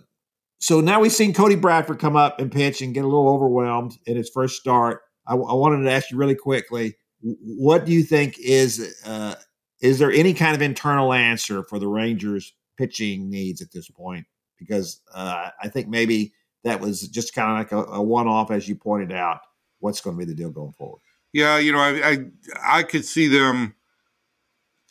[0.65, 3.99] so now we've seen Cody Bradford come up and pitch and get a little overwhelmed
[4.07, 5.03] in his first start.
[5.27, 9.35] I, I wanted to ask you really quickly, what do you think is uh,
[9.83, 14.25] is there any kind of internal answer for the Rangers pitching needs at this point?
[14.59, 18.51] Because uh, I think maybe that was just kind of like a, a one off,
[18.51, 19.41] as you pointed out.
[19.81, 21.03] What's going to be the deal going forward?
[21.35, 23.75] Yeah, you know, I I, I could see them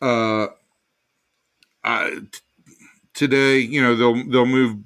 [0.04, 0.50] uh,
[1.84, 2.40] t-
[3.16, 3.58] today.
[3.58, 4.78] You know, they'll they'll move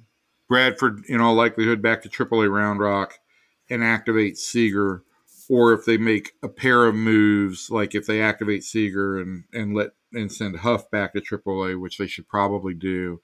[0.47, 3.19] Bradford in all likelihood back to AAA Round Rock
[3.69, 5.03] and activate Seager,
[5.49, 9.73] or if they make a pair of moves, like if they activate Seager and and
[9.75, 13.21] let and send Huff back to AAA, which they should probably do,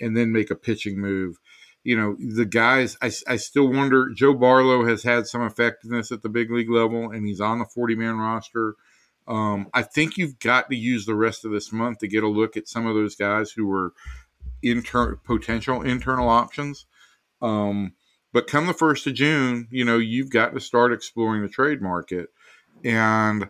[0.00, 1.38] and then make a pitching move
[1.86, 4.08] you know, the guys, I, I still wonder.
[4.12, 7.64] Joe Barlow has had some effectiveness at the big league level, and he's on the
[7.64, 8.74] 40 man roster.
[9.28, 12.28] Um, I think you've got to use the rest of this month to get a
[12.28, 13.92] look at some of those guys who were
[14.70, 16.86] inter- potential internal options.
[17.42, 17.92] Um,
[18.32, 21.80] but come the first of June, you know, you've got to start exploring the trade
[21.80, 22.28] market.
[22.84, 23.48] And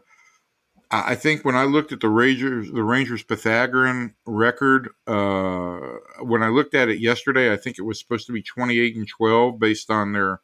[0.90, 5.80] I think when I looked at the Rangers, the Rangers Pythagorean record, uh,
[6.20, 9.08] when I looked at it yesterday, I think it was supposed to be 28 and
[9.08, 10.40] 12 based on their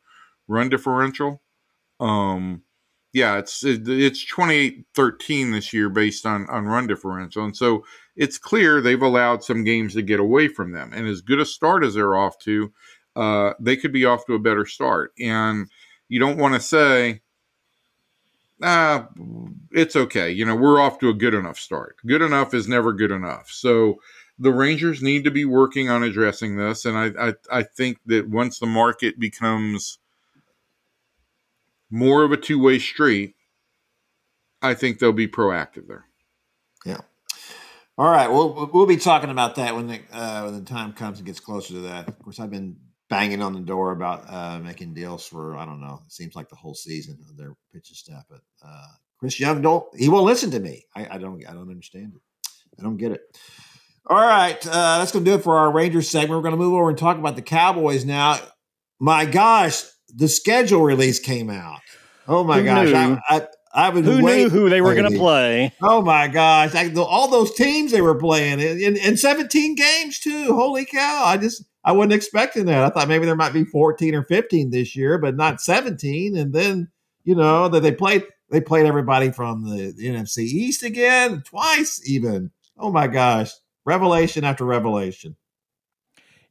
[0.48, 1.40] run differential.
[2.00, 2.62] Um,
[3.12, 7.84] yeah, it's it's 28 13 this year based on on run differential, and so
[8.16, 10.92] it's clear they've allowed some games to get away from them.
[10.94, 12.72] And as good a start as they're off to,
[13.16, 15.12] uh, they could be off to a better start.
[15.18, 15.68] And
[16.08, 17.22] you don't want to say
[18.62, 19.08] ah,
[19.72, 20.30] it's okay.
[20.30, 21.96] You know, we're off to a good enough start.
[22.06, 23.50] Good enough is never good enough.
[23.50, 24.00] So
[24.38, 26.84] the Rangers need to be working on addressing this.
[26.84, 29.98] And I, I, I think that once the market becomes
[31.92, 33.34] more of a two way street,
[34.62, 36.06] I think they'll be proactive there.
[36.84, 37.00] Yeah.
[37.98, 38.30] All right.
[38.30, 41.38] Well, we'll be talking about that when the uh, when the time comes and gets
[41.38, 42.08] closer to that.
[42.08, 42.76] Of course, I've been
[43.10, 46.00] banging on the door about uh, making deals for I don't know.
[46.06, 48.86] It seems like the whole season of their pitching staff, but uh,
[49.18, 50.86] Chris Young don't he won't listen to me.
[50.96, 52.22] I, I, don't I don't understand it.
[52.78, 53.20] I don't get it.
[54.06, 56.38] All right, uh, that's gonna do it for our Rangers segment.
[56.38, 58.38] We're gonna move over and talk about the Cowboys now.
[58.98, 59.84] My gosh,
[60.14, 61.80] the schedule release came out.
[62.28, 65.18] Oh my Who gosh, I, I, I would who knew who they were going to
[65.18, 65.72] play.
[65.82, 70.54] Oh my gosh, I, all those teams they were playing in, in 17 games too.
[70.54, 71.22] Holy cow!
[71.24, 72.84] I just I wasn't expecting that.
[72.84, 76.36] I thought maybe there might be 14 or 15 this year, but not 17.
[76.36, 76.88] And then,
[77.24, 82.00] you know, that they played they played everybody from the, the NFC East again, twice
[82.06, 82.50] even.
[82.78, 83.50] Oh my gosh.
[83.84, 85.36] Revelation after revelation.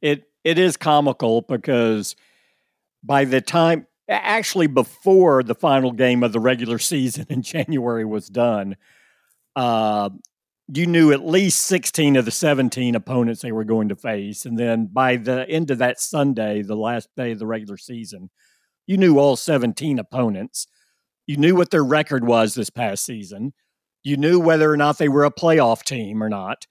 [0.00, 2.16] It it is comical because
[3.02, 8.28] by the time actually before the final game of the regular season in January was
[8.28, 8.76] done,
[9.56, 10.10] uh,
[10.74, 14.46] you knew at least 16 of the 17 opponents they were going to face.
[14.46, 18.30] And then by the end of that Sunday, the last day of the regular season,
[18.86, 20.66] you knew all 17 opponents.
[21.26, 23.52] You knew what their record was this past season.
[24.02, 26.66] You knew whether or not they were a playoff team or not.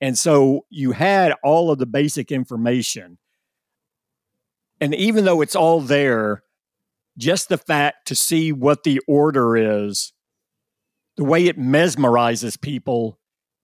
[0.00, 3.18] And so you had all of the basic information.
[4.80, 6.42] And even though it's all there,
[7.18, 10.12] just the fact to see what the order is,
[11.16, 13.18] the way it mesmerizes people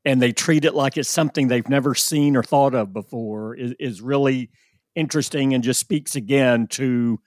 [0.04, 3.74] and they treat it like it's something they've never seen or thought of before is,
[3.80, 4.50] is really
[4.94, 7.18] interesting and just speaks again to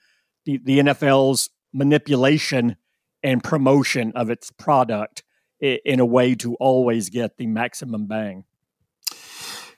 [0.44, 2.76] the, the NFL's manipulation
[3.22, 5.22] and promotion of its product
[5.60, 8.44] in a way to always get the maximum bang.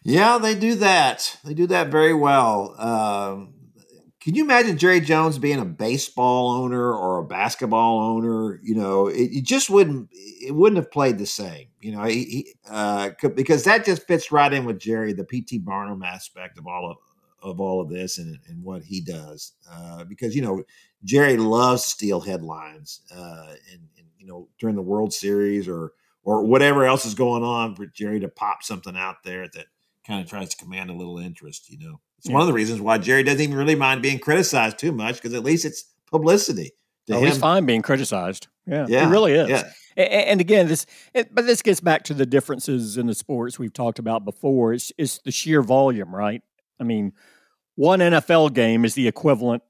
[0.04, 1.38] Yeah, they do that.
[1.44, 2.74] They do that very well.
[2.78, 3.54] Um,
[4.23, 8.61] can you imagine Jerry Jones being a baseball owner or a basketball owner?
[8.62, 11.68] You know, it, it just wouldn't it wouldn't have played the same.
[11.81, 16.05] You know, he, uh, because that just fits right in with Jerry, the PT Barnum
[16.05, 16.97] aspect of all of
[17.43, 20.62] of all of this and, and what he does uh, because you know
[21.03, 25.95] Jerry loves to steal headlines uh, and, and, you know during the World Series or
[26.23, 29.66] or whatever else is going on for Jerry to pop something out there that
[30.07, 31.68] kind of tries to command a little interest.
[31.68, 32.35] You know, it's yeah.
[32.35, 35.35] one of the reasons why Jerry doesn't even really mind being criticized too much because
[35.35, 36.70] at least it's publicity.
[37.09, 37.27] To oh, him.
[37.27, 38.47] he's fine being criticized.
[38.64, 39.49] Yeah, yeah, it really is.
[39.49, 39.64] Yeah.
[39.97, 43.99] And again, this, but this gets back to the differences in the sports we've talked
[43.99, 44.73] about before.
[44.73, 46.43] It's, it's the sheer volume, right?
[46.79, 47.12] I mean,
[47.75, 49.64] one NFL game is the equivalent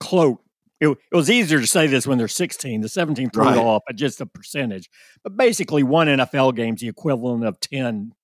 [0.00, 0.42] cloak.
[0.80, 2.80] It, it was easier to say this when they're 16.
[2.80, 3.56] The 17 threw right.
[3.56, 4.88] it off, but just a percentage.
[5.22, 8.14] But basically, one NFL game is the equivalent of 10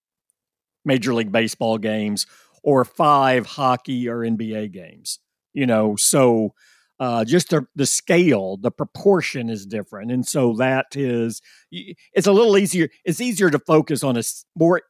[0.86, 2.26] Major League Baseball games
[2.68, 5.20] or five hockey or NBA games.
[5.54, 6.52] You know, so
[7.00, 11.40] uh, just the, the scale, the proportion is different, and so that is
[11.70, 12.90] it's a little easier.
[13.06, 14.22] It's easier to focus on a
[14.54, 14.82] more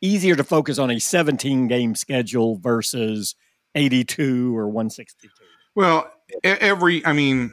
[0.00, 3.34] easier to focus on a 17 game schedule versus
[3.74, 5.28] 82 or 162.
[5.74, 6.08] Well,
[6.44, 7.52] every I mean,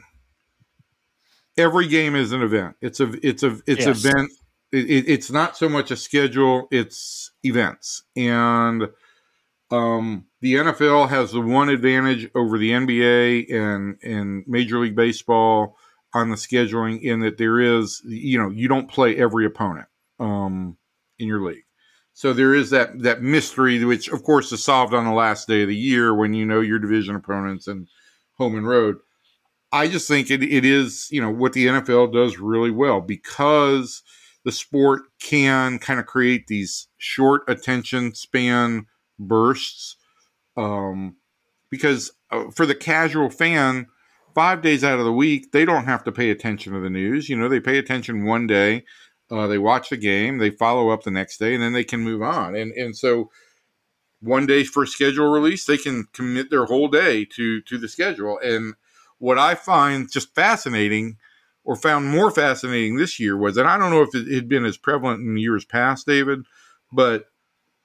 [1.56, 2.76] every game is an event.
[2.80, 4.04] It's a it's a it's yes.
[4.04, 4.30] event.
[4.70, 8.88] It, it's not so much a schedule; it's events and
[9.70, 15.76] um, the NFL has the one advantage over the NBA and and Major League Baseball
[16.12, 19.88] on the scheduling in that there is you know you don't play every opponent
[20.20, 20.76] um,
[21.18, 21.64] in your league.
[22.12, 25.62] So there is that that mystery, which of course is solved on the last day
[25.62, 27.88] of the year when you know your division opponents and
[28.36, 28.98] home and road.
[29.72, 34.02] I just think it, it is you know what the NFL does really well because
[34.44, 38.86] the sport can kind of create these short attention span
[39.18, 39.96] bursts
[40.56, 41.16] um,
[41.70, 43.86] because uh, for the casual fan
[44.34, 47.28] five days out of the week they don't have to pay attention to the news.
[47.28, 48.84] You know they pay attention one day
[49.30, 52.00] uh, they watch the game they follow up the next day and then they can
[52.00, 52.54] move on.
[52.54, 53.30] And and so
[54.20, 58.38] one day for schedule release they can commit their whole day to to the schedule.
[58.42, 58.74] And
[59.18, 61.16] what i find just fascinating
[61.64, 64.64] or found more fascinating this year was and i don't know if it had been
[64.64, 66.40] as prevalent in years past david
[66.92, 67.26] but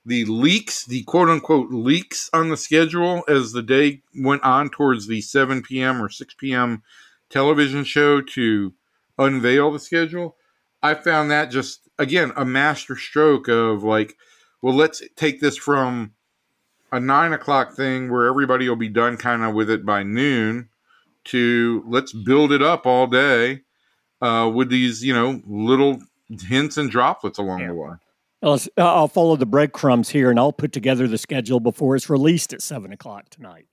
[0.06, 5.08] the leaks, the quote unquote leaks on the schedule as the day went on towards
[5.08, 6.02] the 7 p.m.
[6.02, 6.84] or 6 p.m.
[7.30, 8.74] television show to
[9.18, 10.36] unveil the schedule.
[10.82, 14.16] I found that just, again, a master stroke of like,
[14.62, 16.14] well, let's take this from
[16.91, 20.70] a nine o'clock thing where everybody will be done kind of with it by noon
[21.26, 23.62] to let's build it up all day
[24.22, 26.02] uh, with these, you know, little
[26.47, 27.68] hints and droplets along yeah.
[27.68, 27.89] the way.
[28.42, 32.62] I'll follow the breadcrumbs here and I'll put together the schedule before it's released at
[32.62, 33.66] seven o'clock tonight.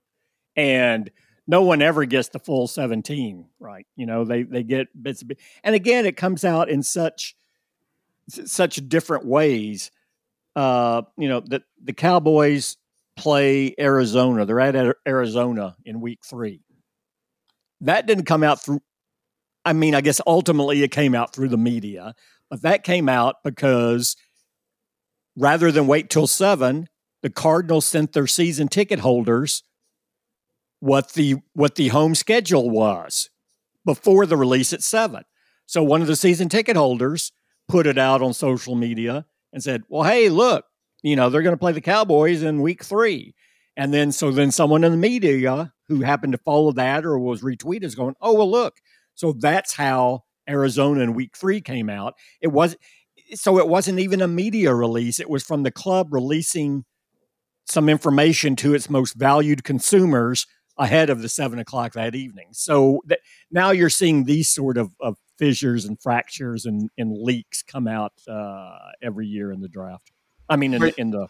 [0.56, 1.10] And
[1.46, 3.86] no one ever gets the full 17, right?
[3.94, 5.42] You know, they, they get bits, bits.
[5.62, 7.36] And again, it comes out in such,
[8.28, 9.90] such different ways.
[10.56, 12.76] Uh, you know, that the Cowboys
[13.16, 14.46] play Arizona.
[14.46, 16.62] They're at Arizona in week three.
[17.82, 18.80] That didn't come out through,
[19.64, 22.14] I mean, I guess ultimately it came out through the media,
[22.48, 24.16] but that came out because
[25.36, 26.88] rather than wait till seven,
[27.22, 29.62] the Cardinals sent their season ticket holders
[30.80, 33.30] what the what the home schedule was
[33.84, 35.22] before the release at seven.
[35.66, 37.32] So one of the season ticket holders
[37.68, 40.64] put it out on social media and said, "Well, hey, look,
[41.02, 43.34] you know they're going to play the Cowboys in Week three.
[43.76, 47.42] And then so then someone in the media who happened to follow that or was
[47.42, 48.74] retweeted is going, "Oh, well, look."
[49.14, 52.14] So that's how Arizona in Week three came out.
[52.40, 52.76] It was
[53.34, 55.20] so it wasn't even a media release.
[55.20, 56.84] It was from the club releasing
[57.66, 60.46] some information to its most valued consumers
[60.78, 62.48] ahead of the seven o'clock that evening.
[62.52, 63.20] So that
[63.50, 68.12] now you're seeing these sort of, of fissures and fractures and, and leaks come out
[68.28, 70.12] uh, every year in the draft.
[70.48, 70.94] I mean, in, right.
[70.96, 71.28] in the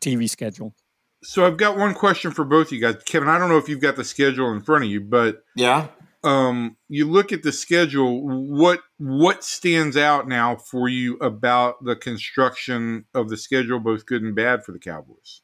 [0.00, 0.74] TV schedule.
[1.22, 3.28] So I've got one question for both you guys, Kevin.
[3.28, 5.88] I don't know if you've got the schedule in front of you, but yeah,
[6.28, 11.96] um, you look at the schedule, what what stands out now for you about the
[11.96, 15.40] construction of the schedule, both good and bad for the Cowboys?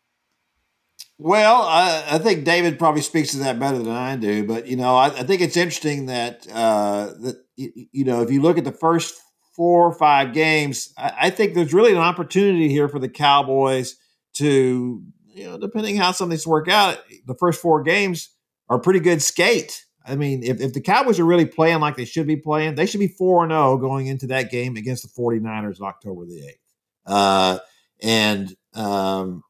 [1.17, 4.77] Well, I, I think David probably speaks to that better than I do, but you
[4.77, 8.65] know, I, I think it's interesting that uh, that you know if you look at
[8.65, 9.15] the first
[9.57, 13.97] four or five games, I, I think there's really an opportunity here for the Cowboys
[14.35, 15.03] to
[15.35, 18.31] you know, depending how some of these work out, the first four games
[18.69, 19.84] are pretty good skate.
[20.07, 22.87] I mean, if, if the Cowboys are really playing like they should be playing, they
[22.87, 26.59] should be 4 0 going into that game against the 49ers on October the 8th.
[27.07, 27.59] Uh,
[28.03, 29.43] and, um,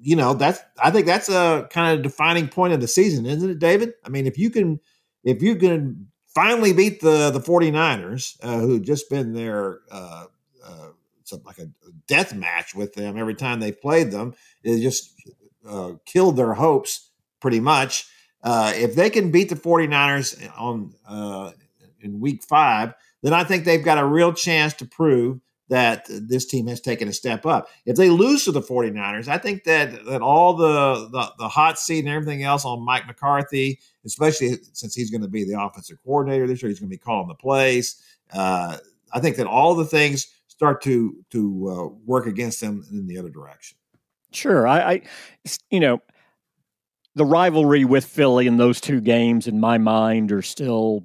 [0.00, 3.50] you know, that's, I think that's a kind of defining point of the season, isn't
[3.50, 3.94] it, David?
[4.04, 4.78] I mean, if you can,
[5.24, 10.26] if you can finally beat the, the 49ers, uh, who just been there, uh,
[10.64, 10.88] uh,
[11.44, 11.68] like a
[12.06, 15.12] death match with them every time they played them, it just
[15.68, 18.08] uh, killed their hopes pretty much.
[18.42, 21.52] Uh, if they can beat the 49ers on uh,
[22.00, 26.46] in week five, then I think they've got a real chance to prove that this
[26.46, 27.68] team has taken a step up.
[27.84, 31.78] If they lose to the 49ers, I think that that all the, the, the hot
[31.78, 35.98] seat and everything else on Mike McCarthy, especially since he's going to be the offensive
[36.04, 38.02] coordinator this year, he's going to be calling the plays.
[38.32, 38.78] Uh,
[39.12, 43.18] I think that all the things start to to uh, work against them in the
[43.18, 43.76] other direction.
[44.32, 45.02] Sure, I, I
[45.70, 46.00] you know
[47.18, 51.04] the rivalry with Philly in those two games in my mind are still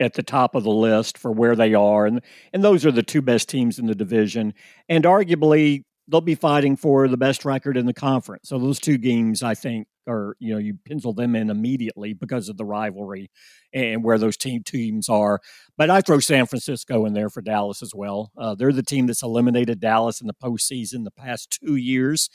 [0.00, 2.06] at the top of the list for where they are.
[2.06, 4.54] And and those are the two best teams in the division.
[4.88, 8.48] And arguably they'll be fighting for the best record in the conference.
[8.48, 12.48] So those two games i think are you know you pencil them in immediately because
[12.48, 13.30] of the rivalry
[13.74, 15.40] and where those team teams are.
[15.76, 18.30] But i throw san francisco in there for dallas as well.
[18.38, 22.30] Uh, they're the team that's eliminated dallas in the postseason the past two years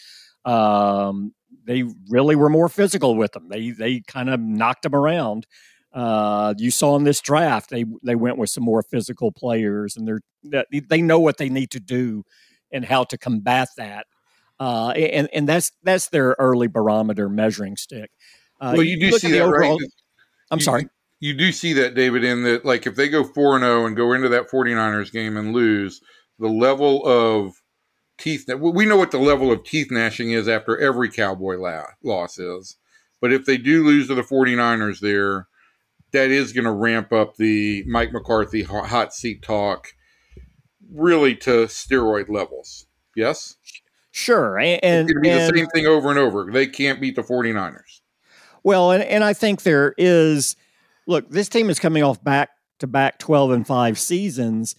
[0.45, 1.33] um,
[1.65, 5.45] they really were more physical with them they they kind of knocked them around
[5.93, 10.07] uh, you saw in this draft they they went with some more physical players, and
[10.07, 12.23] they're they know what they need to do
[12.71, 14.07] and how to combat that.
[14.59, 18.09] Uh, and and that's that's their early barometer measuring stick.
[18.59, 19.89] Uh, well, you do see that, overall, right?
[20.49, 20.87] I'm you, sorry.
[21.19, 23.95] You do see that, David, in that like if they go four and zero and
[23.95, 26.01] go into that 49ers game and lose,
[26.39, 27.53] the level of
[28.23, 32.39] teeth we know what the level of teeth gnashing is after every Cowboy la- loss
[32.39, 32.77] is.
[33.21, 35.47] But if they do lose to the 49ers there,
[36.11, 39.93] that is going to ramp up the Mike McCarthy hot seat talk
[40.91, 42.85] really to steroid levels.
[43.15, 43.57] Yes?
[44.11, 44.59] Sure.
[44.59, 46.49] And, and it's going to be and, the same thing over and over.
[46.51, 48.01] They can't beat the 49ers.
[48.63, 50.55] Well, and, and I think there is
[51.07, 54.75] look, this team is coming off back to back 12 and 5 seasons,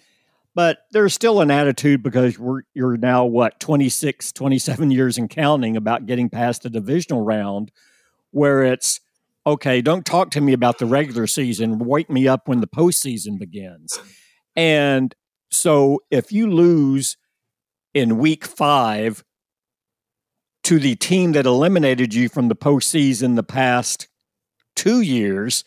[0.54, 2.38] but there's still an attitude because
[2.74, 7.72] you're now what 26, 27 years and counting about getting past the divisional round
[8.30, 9.00] where it's
[9.46, 11.78] okay, don't talk to me about the regular season.
[11.78, 13.98] Wake me up when the postseason begins.
[14.56, 15.14] And
[15.50, 17.16] so if you lose
[17.92, 19.24] in week five
[20.64, 24.08] to the team that eliminated you from the postseason the past
[24.74, 25.64] two years,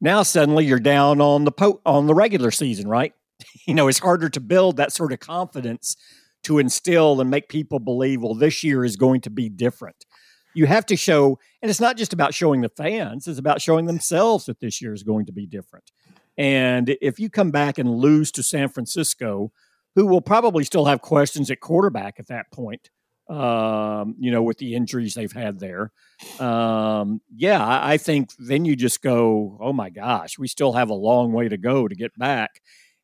[0.00, 3.14] now suddenly you're down on the po- on the regular season, right?
[3.66, 5.96] You know, it's harder to build that sort of confidence
[6.42, 10.06] to instill and make people believe, well, this year is going to be different
[10.54, 13.86] you have to show, and it's not just about showing the fans, it's about showing
[13.86, 15.90] themselves that this year is going to be different.
[16.36, 19.52] And if you come back and lose to San Francisco,
[19.94, 22.90] who will probably still have questions at quarterback at that point,
[23.28, 25.92] um, you know, with the injuries they've had there.
[26.40, 30.90] Um, yeah, I, I, think then you just go, oh my gosh, we still have
[30.90, 32.60] a long way to go to get back.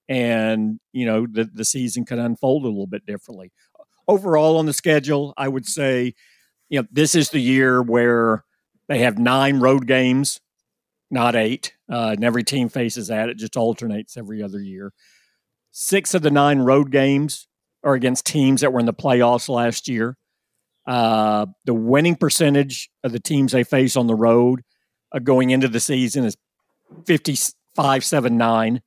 [0.08, 3.52] And, you know, the, the season could unfold a little bit differently.
[4.06, 6.14] Overall on the schedule, I would say
[6.68, 8.44] you know, this is the year where
[8.88, 10.40] they have nine road games,
[11.10, 11.74] not eight.
[11.90, 13.28] Uh, and every team faces that.
[13.28, 14.92] It just alternates every other year.
[15.70, 17.46] Six of the nine road games
[17.84, 20.16] are against teams that were in the playoffs last year.
[20.86, 24.62] Uh, the winning percentage of the teams they face on the road
[25.12, 26.36] uh, going into the season is
[27.06, 28.82] 55 7 9,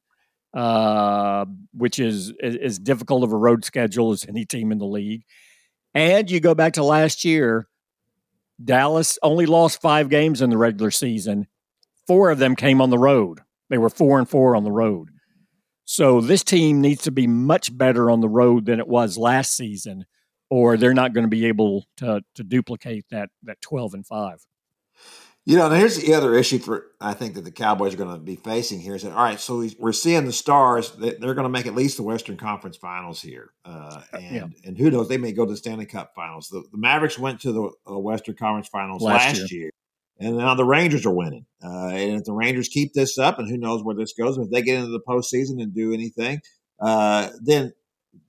[0.54, 5.24] uh, which is as difficult of a road schedule as any team in the league.
[5.94, 7.68] And you go back to last year,
[8.64, 11.48] Dallas only lost five games in the regular season.
[12.08, 13.40] Four of them came on the road.
[13.70, 15.10] They were four and four on the road.
[15.86, 19.56] So this team needs to be much better on the road than it was last
[19.56, 20.06] season,
[20.50, 24.46] or they're not going to be able to to duplicate that that twelve and five.
[25.50, 28.22] You know, here's the other issue for I think that the Cowboys are going to
[28.22, 31.46] be facing here is that all right, so we're seeing the stars that they're going
[31.46, 34.46] to make at least the Western Conference Finals here, uh, uh, and yeah.
[34.64, 36.50] and who knows they may go to the Stanley Cup Finals.
[36.50, 39.62] The, the Mavericks went to the uh, Western Conference Finals last, last year.
[39.62, 39.72] year.
[40.20, 41.48] and now the Rangers are winning.
[41.64, 44.52] Uh, and if the Rangers keep this up, and who knows where this goes, if
[44.52, 46.42] they get into the postseason and do anything,
[46.80, 47.74] uh, then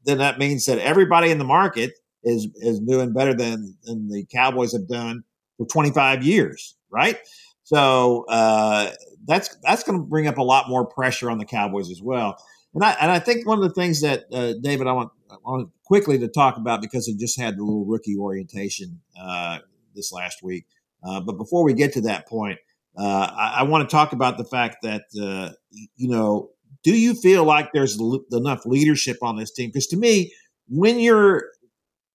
[0.07, 1.93] then that means that everybody in the market
[2.25, 5.23] is is doing better than than the Cowboys have done
[5.59, 7.19] for 25 years right?
[7.63, 8.91] So uh,
[9.27, 12.37] that's that's going to bring up a lot more pressure on the Cowboys as well.
[12.75, 15.37] And I and I think one of the things that uh, David I want, I
[15.45, 19.59] want quickly to talk about because he just had the little rookie orientation uh,
[19.95, 20.67] this last week.
[21.03, 22.59] Uh, but before we get to that point,
[22.99, 25.53] uh, I, I, want to talk about the fact that uh,
[25.97, 26.51] you know,
[26.83, 29.69] do you feel like there's l- enough leadership on this team?
[29.69, 30.33] Because to me,
[30.69, 31.45] when you're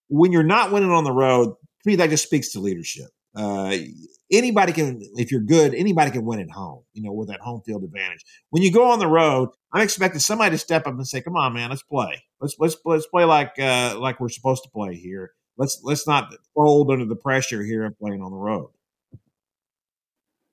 [0.10, 3.08] when you're not winning on the road, to me that just speaks to leadership.
[3.36, 3.76] Uh,
[4.32, 7.62] anybody can, if you're good, anybody can win at home, you know, with that home
[7.66, 8.24] field advantage.
[8.50, 11.36] When you go on the road, I'm expecting somebody to step up and say, come
[11.36, 12.24] on, man, let's play.
[12.40, 15.32] Let's, let's, let's play like, uh, like we're supposed to play here.
[15.58, 18.70] let's let's not fold under the pressure here of playing on the road.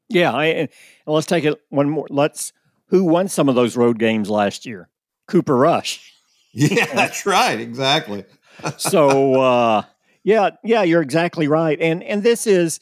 [0.09, 0.69] Yeah, I, and
[1.07, 2.07] let's take it one more.
[2.11, 2.53] Let's
[2.89, 4.89] who won some of those road games last year?
[5.29, 6.09] Cooper Rush.
[6.55, 7.59] Yeah, that's right.
[7.59, 8.27] Exactly.
[8.77, 9.83] so uh,
[10.25, 11.81] yeah, yeah, you're exactly right.
[11.81, 12.81] And and this is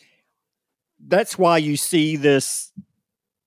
[1.06, 2.72] that's why you see this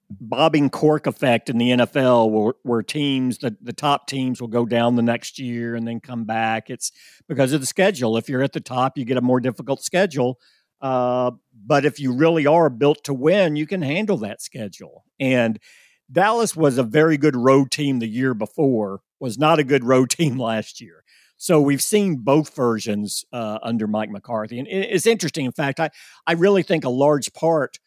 [0.10, 4.66] bobbing cork effect in the NFL where, where teams the, the top teams will go
[4.66, 6.70] down the next year and then come back.
[6.70, 6.92] It's
[7.28, 8.18] because of the schedule.
[8.18, 10.40] If you're at the top, you get a more difficult schedule.
[10.82, 11.32] Uh,
[11.66, 15.06] but if you really are built to win, you can handle that schedule.
[15.20, 15.60] And
[16.12, 20.10] Dallas was a very good road team the year before, was not a good road
[20.12, 21.03] team last year.
[21.44, 24.60] So we've seen both versions uh, under Mike McCarthy.
[24.60, 25.44] And it's interesting.
[25.44, 25.90] In fact, I,
[26.26, 27.80] I really think a large part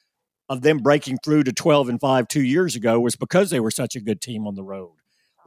[0.50, 3.70] of them breaking through to 12 and 5 two years ago was because they were
[3.70, 4.92] such a good team on the road.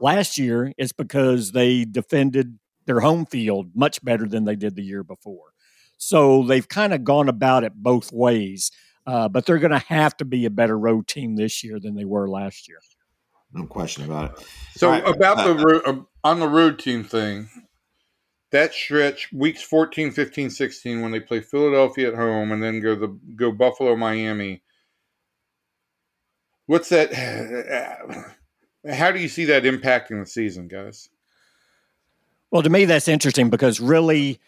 [0.00, 4.82] Last year, it's because they defended their home field much better than they did the
[4.82, 5.52] year before.
[5.96, 8.72] So they've kind of gone about it both ways.
[9.06, 11.94] Uh, but they're going to have to be a better road team this year than
[11.94, 12.80] they were last year.
[13.52, 14.46] No question about it.
[14.74, 15.06] So right.
[15.06, 17.48] about uh, the road, uh, on the road team thing,
[18.50, 22.94] that stretch weeks 14, 15, 16 when they play Philadelphia at home and then go
[22.94, 24.62] the go Buffalo, Miami.
[26.66, 27.12] What's that?
[28.90, 31.08] How do you see that impacting the season, guys?
[32.50, 34.40] Well, to me, that's interesting because really,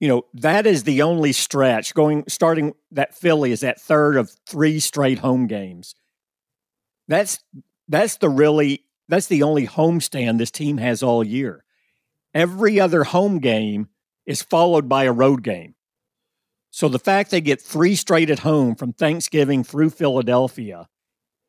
[0.00, 4.30] you know, that is the only stretch going starting that Philly is that third of
[4.46, 5.94] three straight home games.
[7.08, 7.40] That's
[7.88, 11.64] that's the really that's the only homestand this team has all year.
[12.36, 13.88] Every other home game
[14.26, 15.74] is followed by a road game.
[16.70, 20.86] So the fact they get three straight at home from Thanksgiving through Philadelphia,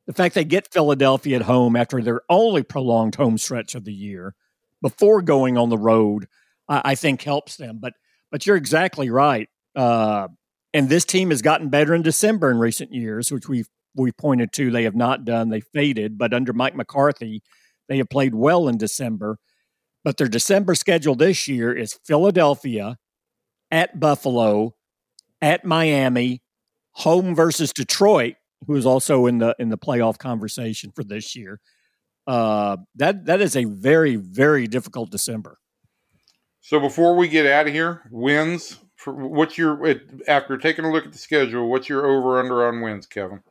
[0.05, 3.93] the fact they get Philadelphia at home after their only prolonged home stretch of the
[3.93, 4.33] year
[4.81, 6.29] before going on the road,
[6.69, 7.79] I, I think helps them.
[7.81, 7.91] But
[8.31, 9.49] but you're exactly right.
[9.75, 10.29] Uh,
[10.73, 14.53] and this team has gotten better in December in recent years, which we've we pointed
[14.53, 14.71] to.
[14.71, 15.49] They have not done.
[15.49, 17.43] They faded, but under Mike McCarthy,
[17.89, 19.37] they have played well in December.
[20.07, 22.95] But their December schedule this year is Philadelphia,
[23.69, 24.73] at Buffalo,
[25.41, 26.41] at Miami,
[26.93, 28.35] home versus Detroit,
[28.65, 31.59] who is also in the in the playoff conversation for this year.
[32.25, 35.57] Uh, that that is a very very difficult December.
[36.61, 38.79] So before we get out of here, wins.
[38.95, 39.93] For, what's your
[40.25, 41.69] after taking a look at the schedule?
[41.69, 43.41] What's your over under on wins, Kevin?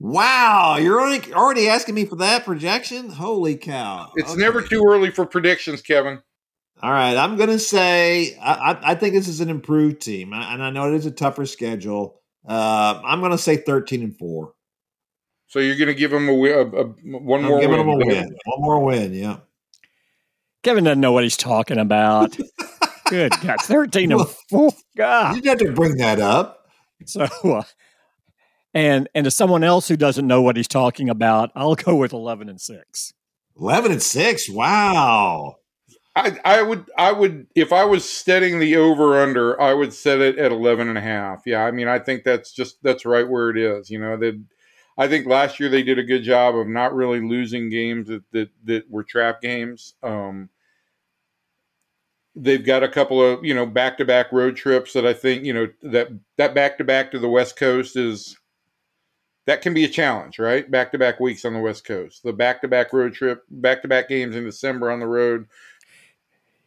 [0.00, 3.10] Wow, you're already already asking me for that projection.
[3.10, 4.12] Holy cow!
[4.14, 4.40] It's okay.
[4.40, 6.22] never too early for predictions, Kevin.
[6.80, 10.62] All right, I'm going to say I, I, think this is an improved team, and
[10.62, 12.20] I know it is a tougher schedule.
[12.46, 14.52] Uh, I'm going to say 13 and four.
[15.48, 17.86] So you're going to give them a, a, a one I'm more giving win.
[17.86, 18.36] them a win.
[18.44, 19.14] One more win.
[19.14, 19.38] Yeah.
[20.62, 22.36] Kevin doesn't know what he's talking about.
[23.06, 24.70] Good God, 13 and four.
[24.96, 26.68] God, you got to bring that up.
[27.06, 27.26] So.
[27.42, 27.62] Uh,
[28.74, 32.12] and and to someone else who doesn't know what he's talking about, I'll go with
[32.12, 33.12] 11 and 6.
[33.58, 34.50] 11 and 6.
[34.50, 35.56] Wow.
[36.14, 40.20] I, I would I would if I was setting the over under, I would set
[40.20, 41.42] it at 11 and a half.
[41.46, 44.16] Yeah, I mean I think that's just that's right where it is, you know.
[44.16, 44.42] That
[44.96, 48.24] I think last year they did a good job of not really losing games that
[48.32, 49.94] that, that were trap games.
[50.02, 50.48] Um,
[52.34, 55.44] they've got a couple of you know back to back road trips that I think
[55.44, 58.36] you know that that back to back to the West Coast is
[59.48, 60.70] that can be a challenge, right?
[60.70, 63.80] Back to back weeks on the West Coast, the back to back road trip, back
[63.80, 65.46] to back games in December on the road.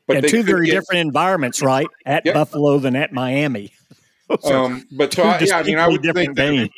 [0.07, 1.85] But and two very get, different environments, right?
[2.07, 2.33] At yep.
[2.33, 3.71] Buffalo than at Miami.
[4.45, 6.69] um, but so I, yeah, I mean, I would think that,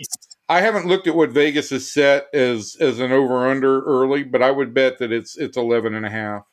[0.50, 4.42] I haven't looked at what Vegas has set as as an over under early, but
[4.42, 6.44] I would bet that it's it's 11 and a half.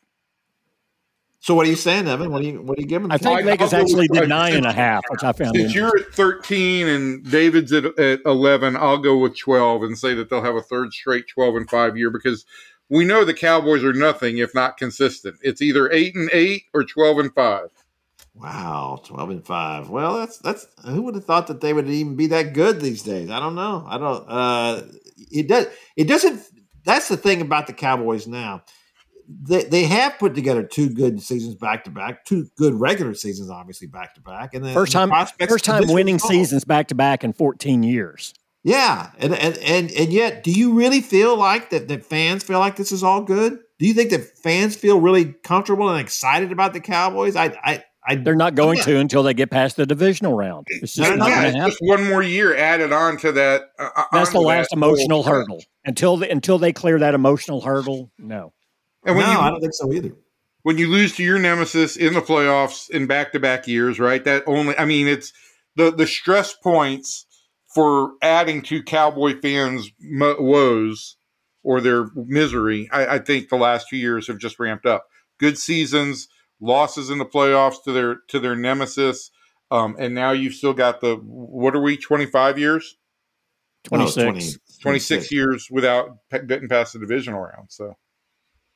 [1.43, 2.31] So what are you saying, Evan?
[2.31, 3.11] What are you what are you giving?
[3.11, 5.57] I think Vegas actually did nine and a half, which I found.
[5.57, 10.13] Since you're at thirteen and David's at, at eleven, I'll go with twelve and say
[10.15, 12.45] that they'll have a third straight twelve and five year because
[12.91, 15.37] we know the Cowboys are nothing if not consistent.
[15.41, 17.71] It's either eight and eight or twelve and five.
[18.35, 19.89] Wow, twelve and five.
[19.89, 23.03] Well, that's that's who would have thought that they would even be that good these
[23.03, 23.31] days?
[23.31, 23.87] I don't know.
[23.89, 24.27] I don't.
[24.29, 24.83] Uh,
[25.31, 25.69] it does.
[25.97, 26.43] It doesn't.
[26.85, 28.63] That's the thing about the Cowboys now
[29.43, 33.51] they, they have put together two good seasons back to back, two good regular seasons,
[33.51, 35.11] obviously back to back, and then first time
[35.49, 38.35] first time winning seasons back to back in 14 years.
[38.63, 41.89] Yeah, and, and and and yet, do you really feel like that?
[41.89, 43.59] That fans feel like this is all good?
[43.79, 47.37] Do you think that fans feel really comfortable and excited about the Cowboys?
[47.37, 50.67] I, I, I they're not going to until they get past the divisional round.
[50.69, 53.71] It's just, no, yeah, it's just one more year added on to that.
[53.79, 55.63] Uh, That's the last emotional hurdle.
[55.87, 58.53] Until the, until they clear that emotional hurdle, no.
[59.05, 60.13] And when no, you, I don't think so either.
[60.63, 64.23] when you lose to your nemesis in the playoffs in back to back years, right?
[64.25, 65.33] That only, I mean, it's
[65.77, 67.27] the the stress points
[67.75, 71.17] for adding to Cowboy fans' woes
[71.63, 72.89] or their misery.
[72.93, 75.07] I, I think the last few years have just ramped up.
[75.39, 76.29] Good seasons,
[76.61, 79.31] losses in the playoffs to their to their nemesis,
[79.71, 82.97] um, and now you've still got the what are we twenty five years?
[83.85, 84.17] 26.
[84.17, 87.69] No, 20 26 years without pe- getting past the divisional round.
[87.71, 87.97] So,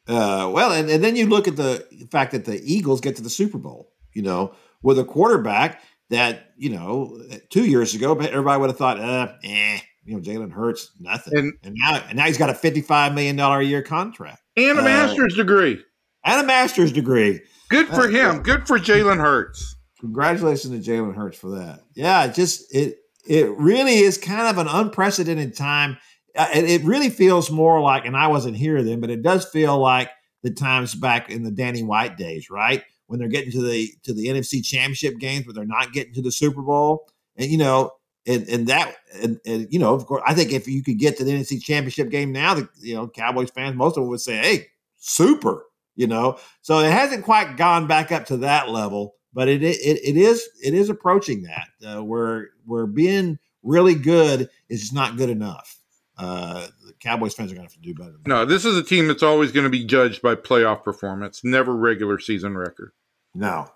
[0.06, 3.22] Uh, well, and, and then you look at the fact that the Eagles get to
[3.22, 7.18] the Super Bowl, you know, with a quarterback that, you know,
[7.50, 11.32] two years ago, everybody would have thought, uh, eh, you know, Jalen Hurts, nothing.
[11.38, 14.82] And- And, now, and now he's got a $55 million a year contract and a
[14.82, 15.82] Uh, master's degree.
[16.24, 17.40] and a master's degree.
[17.70, 18.42] Good for uh, him.
[18.42, 19.74] Good for Jalen Hurts.
[20.00, 21.80] Congratulations to Jalen Hurts for that.
[21.94, 25.96] Yeah, just it it really is kind of an unprecedented time.
[26.36, 29.78] Uh, It, really feels more like, and I wasn't here then, but it does feel
[29.78, 30.10] like
[30.42, 32.82] the times back in the Danny White days, right?
[33.06, 36.22] When they're getting to the to the NFC Championship games, but they're not getting to
[36.22, 37.06] the Super Bowl,
[37.36, 37.92] and you know,
[38.26, 41.16] and and that, and, and you know, of course, I think if you could get
[41.18, 44.20] to the NFC Championship game now, the you know Cowboys fans, most of them would
[44.20, 44.66] say, "Hey,
[44.96, 45.66] super,"
[45.96, 46.38] you know.
[46.62, 50.48] So it hasn't quite gone back up to that level, but it it, it is
[50.62, 51.68] it is approaching that.
[51.86, 55.78] Uh, where where being really good is just not good enough.
[56.16, 58.12] Uh, the Cowboys fans are going to have to do better.
[58.12, 58.28] Than that.
[58.28, 61.74] No, this is a team that's always going to be judged by playoff performance, never
[61.74, 62.92] regular season record.
[63.34, 63.68] No.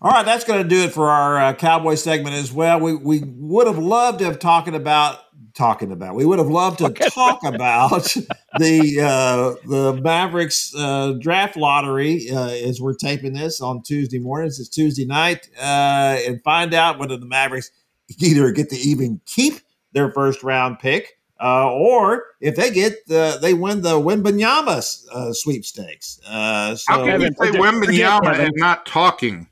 [0.00, 2.78] All right, that's going to do it for our uh, Cowboy segment as well.
[2.80, 5.20] We we would have loved to have talking about
[5.54, 6.14] talking about.
[6.14, 8.02] We would have loved to talk about
[8.58, 14.58] the uh, the Mavericks uh, draft lottery uh, as we're taping this on Tuesday mornings.
[14.58, 17.70] It's Tuesday night, uh, and find out whether the Mavericks
[18.18, 19.60] either get to even keep
[19.92, 21.18] their first round pick.
[21.40, 24.82] Uh, or if they get the, they win the Wembanyama
[25.12, 26.20] uh, sweepstakes.
[26.26, 28.46] Uh, so How can you Kevin, say predict- Wembanyama predict, Kevin.
[28.46, 29.48] and not talking?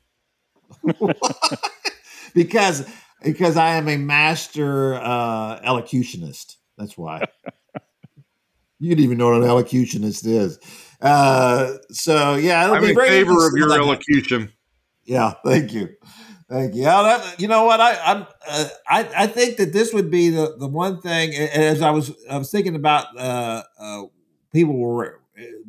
[2.33, 2.85] because
[3.21, 6.57] because I am a master uh, elocutionist.
[6.77, 7.25] That's why.
[8.79, 10.59] you didn't even know what an elocutionist is.
[11.01, 13.85] Uh, so yeah, it'll I'm be in favor of your to look at.
[13.87, 14.51] elocution.
[15.05, 15.89] Yeah, thank you,
[16.59, 16.69] you.
[16.83, 17.79] Yeah, that- you know what?
[17.81, 21.33] I I'm, uh, I I think that this would be the the one thing.
[21.35, 24.03] As I was I was thinking about uh, uh,
[24.51, 25.19] people were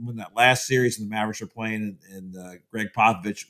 [0.03, 3.45] when that last series in the Mavericks were playing, and, and uh, Gregg Popovich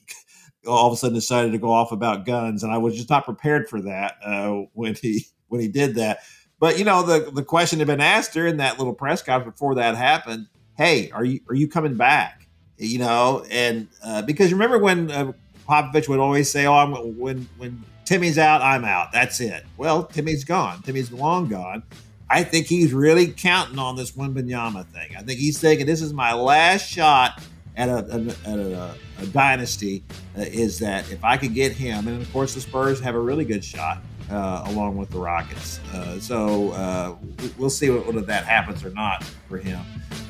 [0.67, 3.25] all of a sudden decided to go off about guns, and I was just not
[3.25, 6.21] prepared for that uh, when he when he did that.
[6.59, 9.55] But you know, the the question had been asked her in that little press conference
[9.57, 10.47] before that happened.
[10.77, 12.49] Hey, are you are you coming back?
[12.79, 15.33] You know, and uh, because remember when uh,
[15.69, 19.13] Popovich would always say, "Oh, I'm, when when Timmy's out, I'm out.
[19.13, 20.83] That's it." Well, Timmy's gone.
[20.83, 21.83] Timmy's long gone.
[22.31, 25.15] I think he's really counting on this Wembanyama thing.
[25.17, 27.43] I think he's thinking this is my last shot
[27.77, 30.03] at a, a, at a, a dynasty.
[30.37, 33.21] Uh, is that if I could get him, and of course the Spurs have a
[33.21, 33.99] really good shot
[34.31, 35.81] uh, along with the Rockets.
[35.93, 39.81] Uh, so uh, we- we'll see whether that happens or not for him.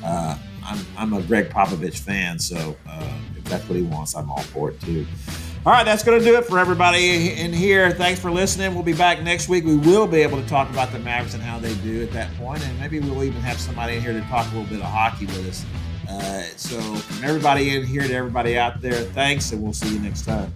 [0.03, 4.29] Uh, I'm, I'm a Gregg Popovich fan, so uh, if that's what he wants, I'm
[4.31, 5.05] all for it too.
[5.65, 7.89] All right, that's going to do it for everybody in here.
[7.91, 8.75] Thanks for listening.
[8.75, 9.63] We'll be back next week.
[9.65, 12.31] We will be able to talk about the Mavericks and how they do at that
[12.35, 14.85] point, and maybe we'll even have somebody in here to talk a little bit of
[14.85, 15.65] hockey with us.
[16.07, 19.99] Uh, so, from everybody in here to everybody out there, thanks, and we'll see you
[19.99, 20.53] next time.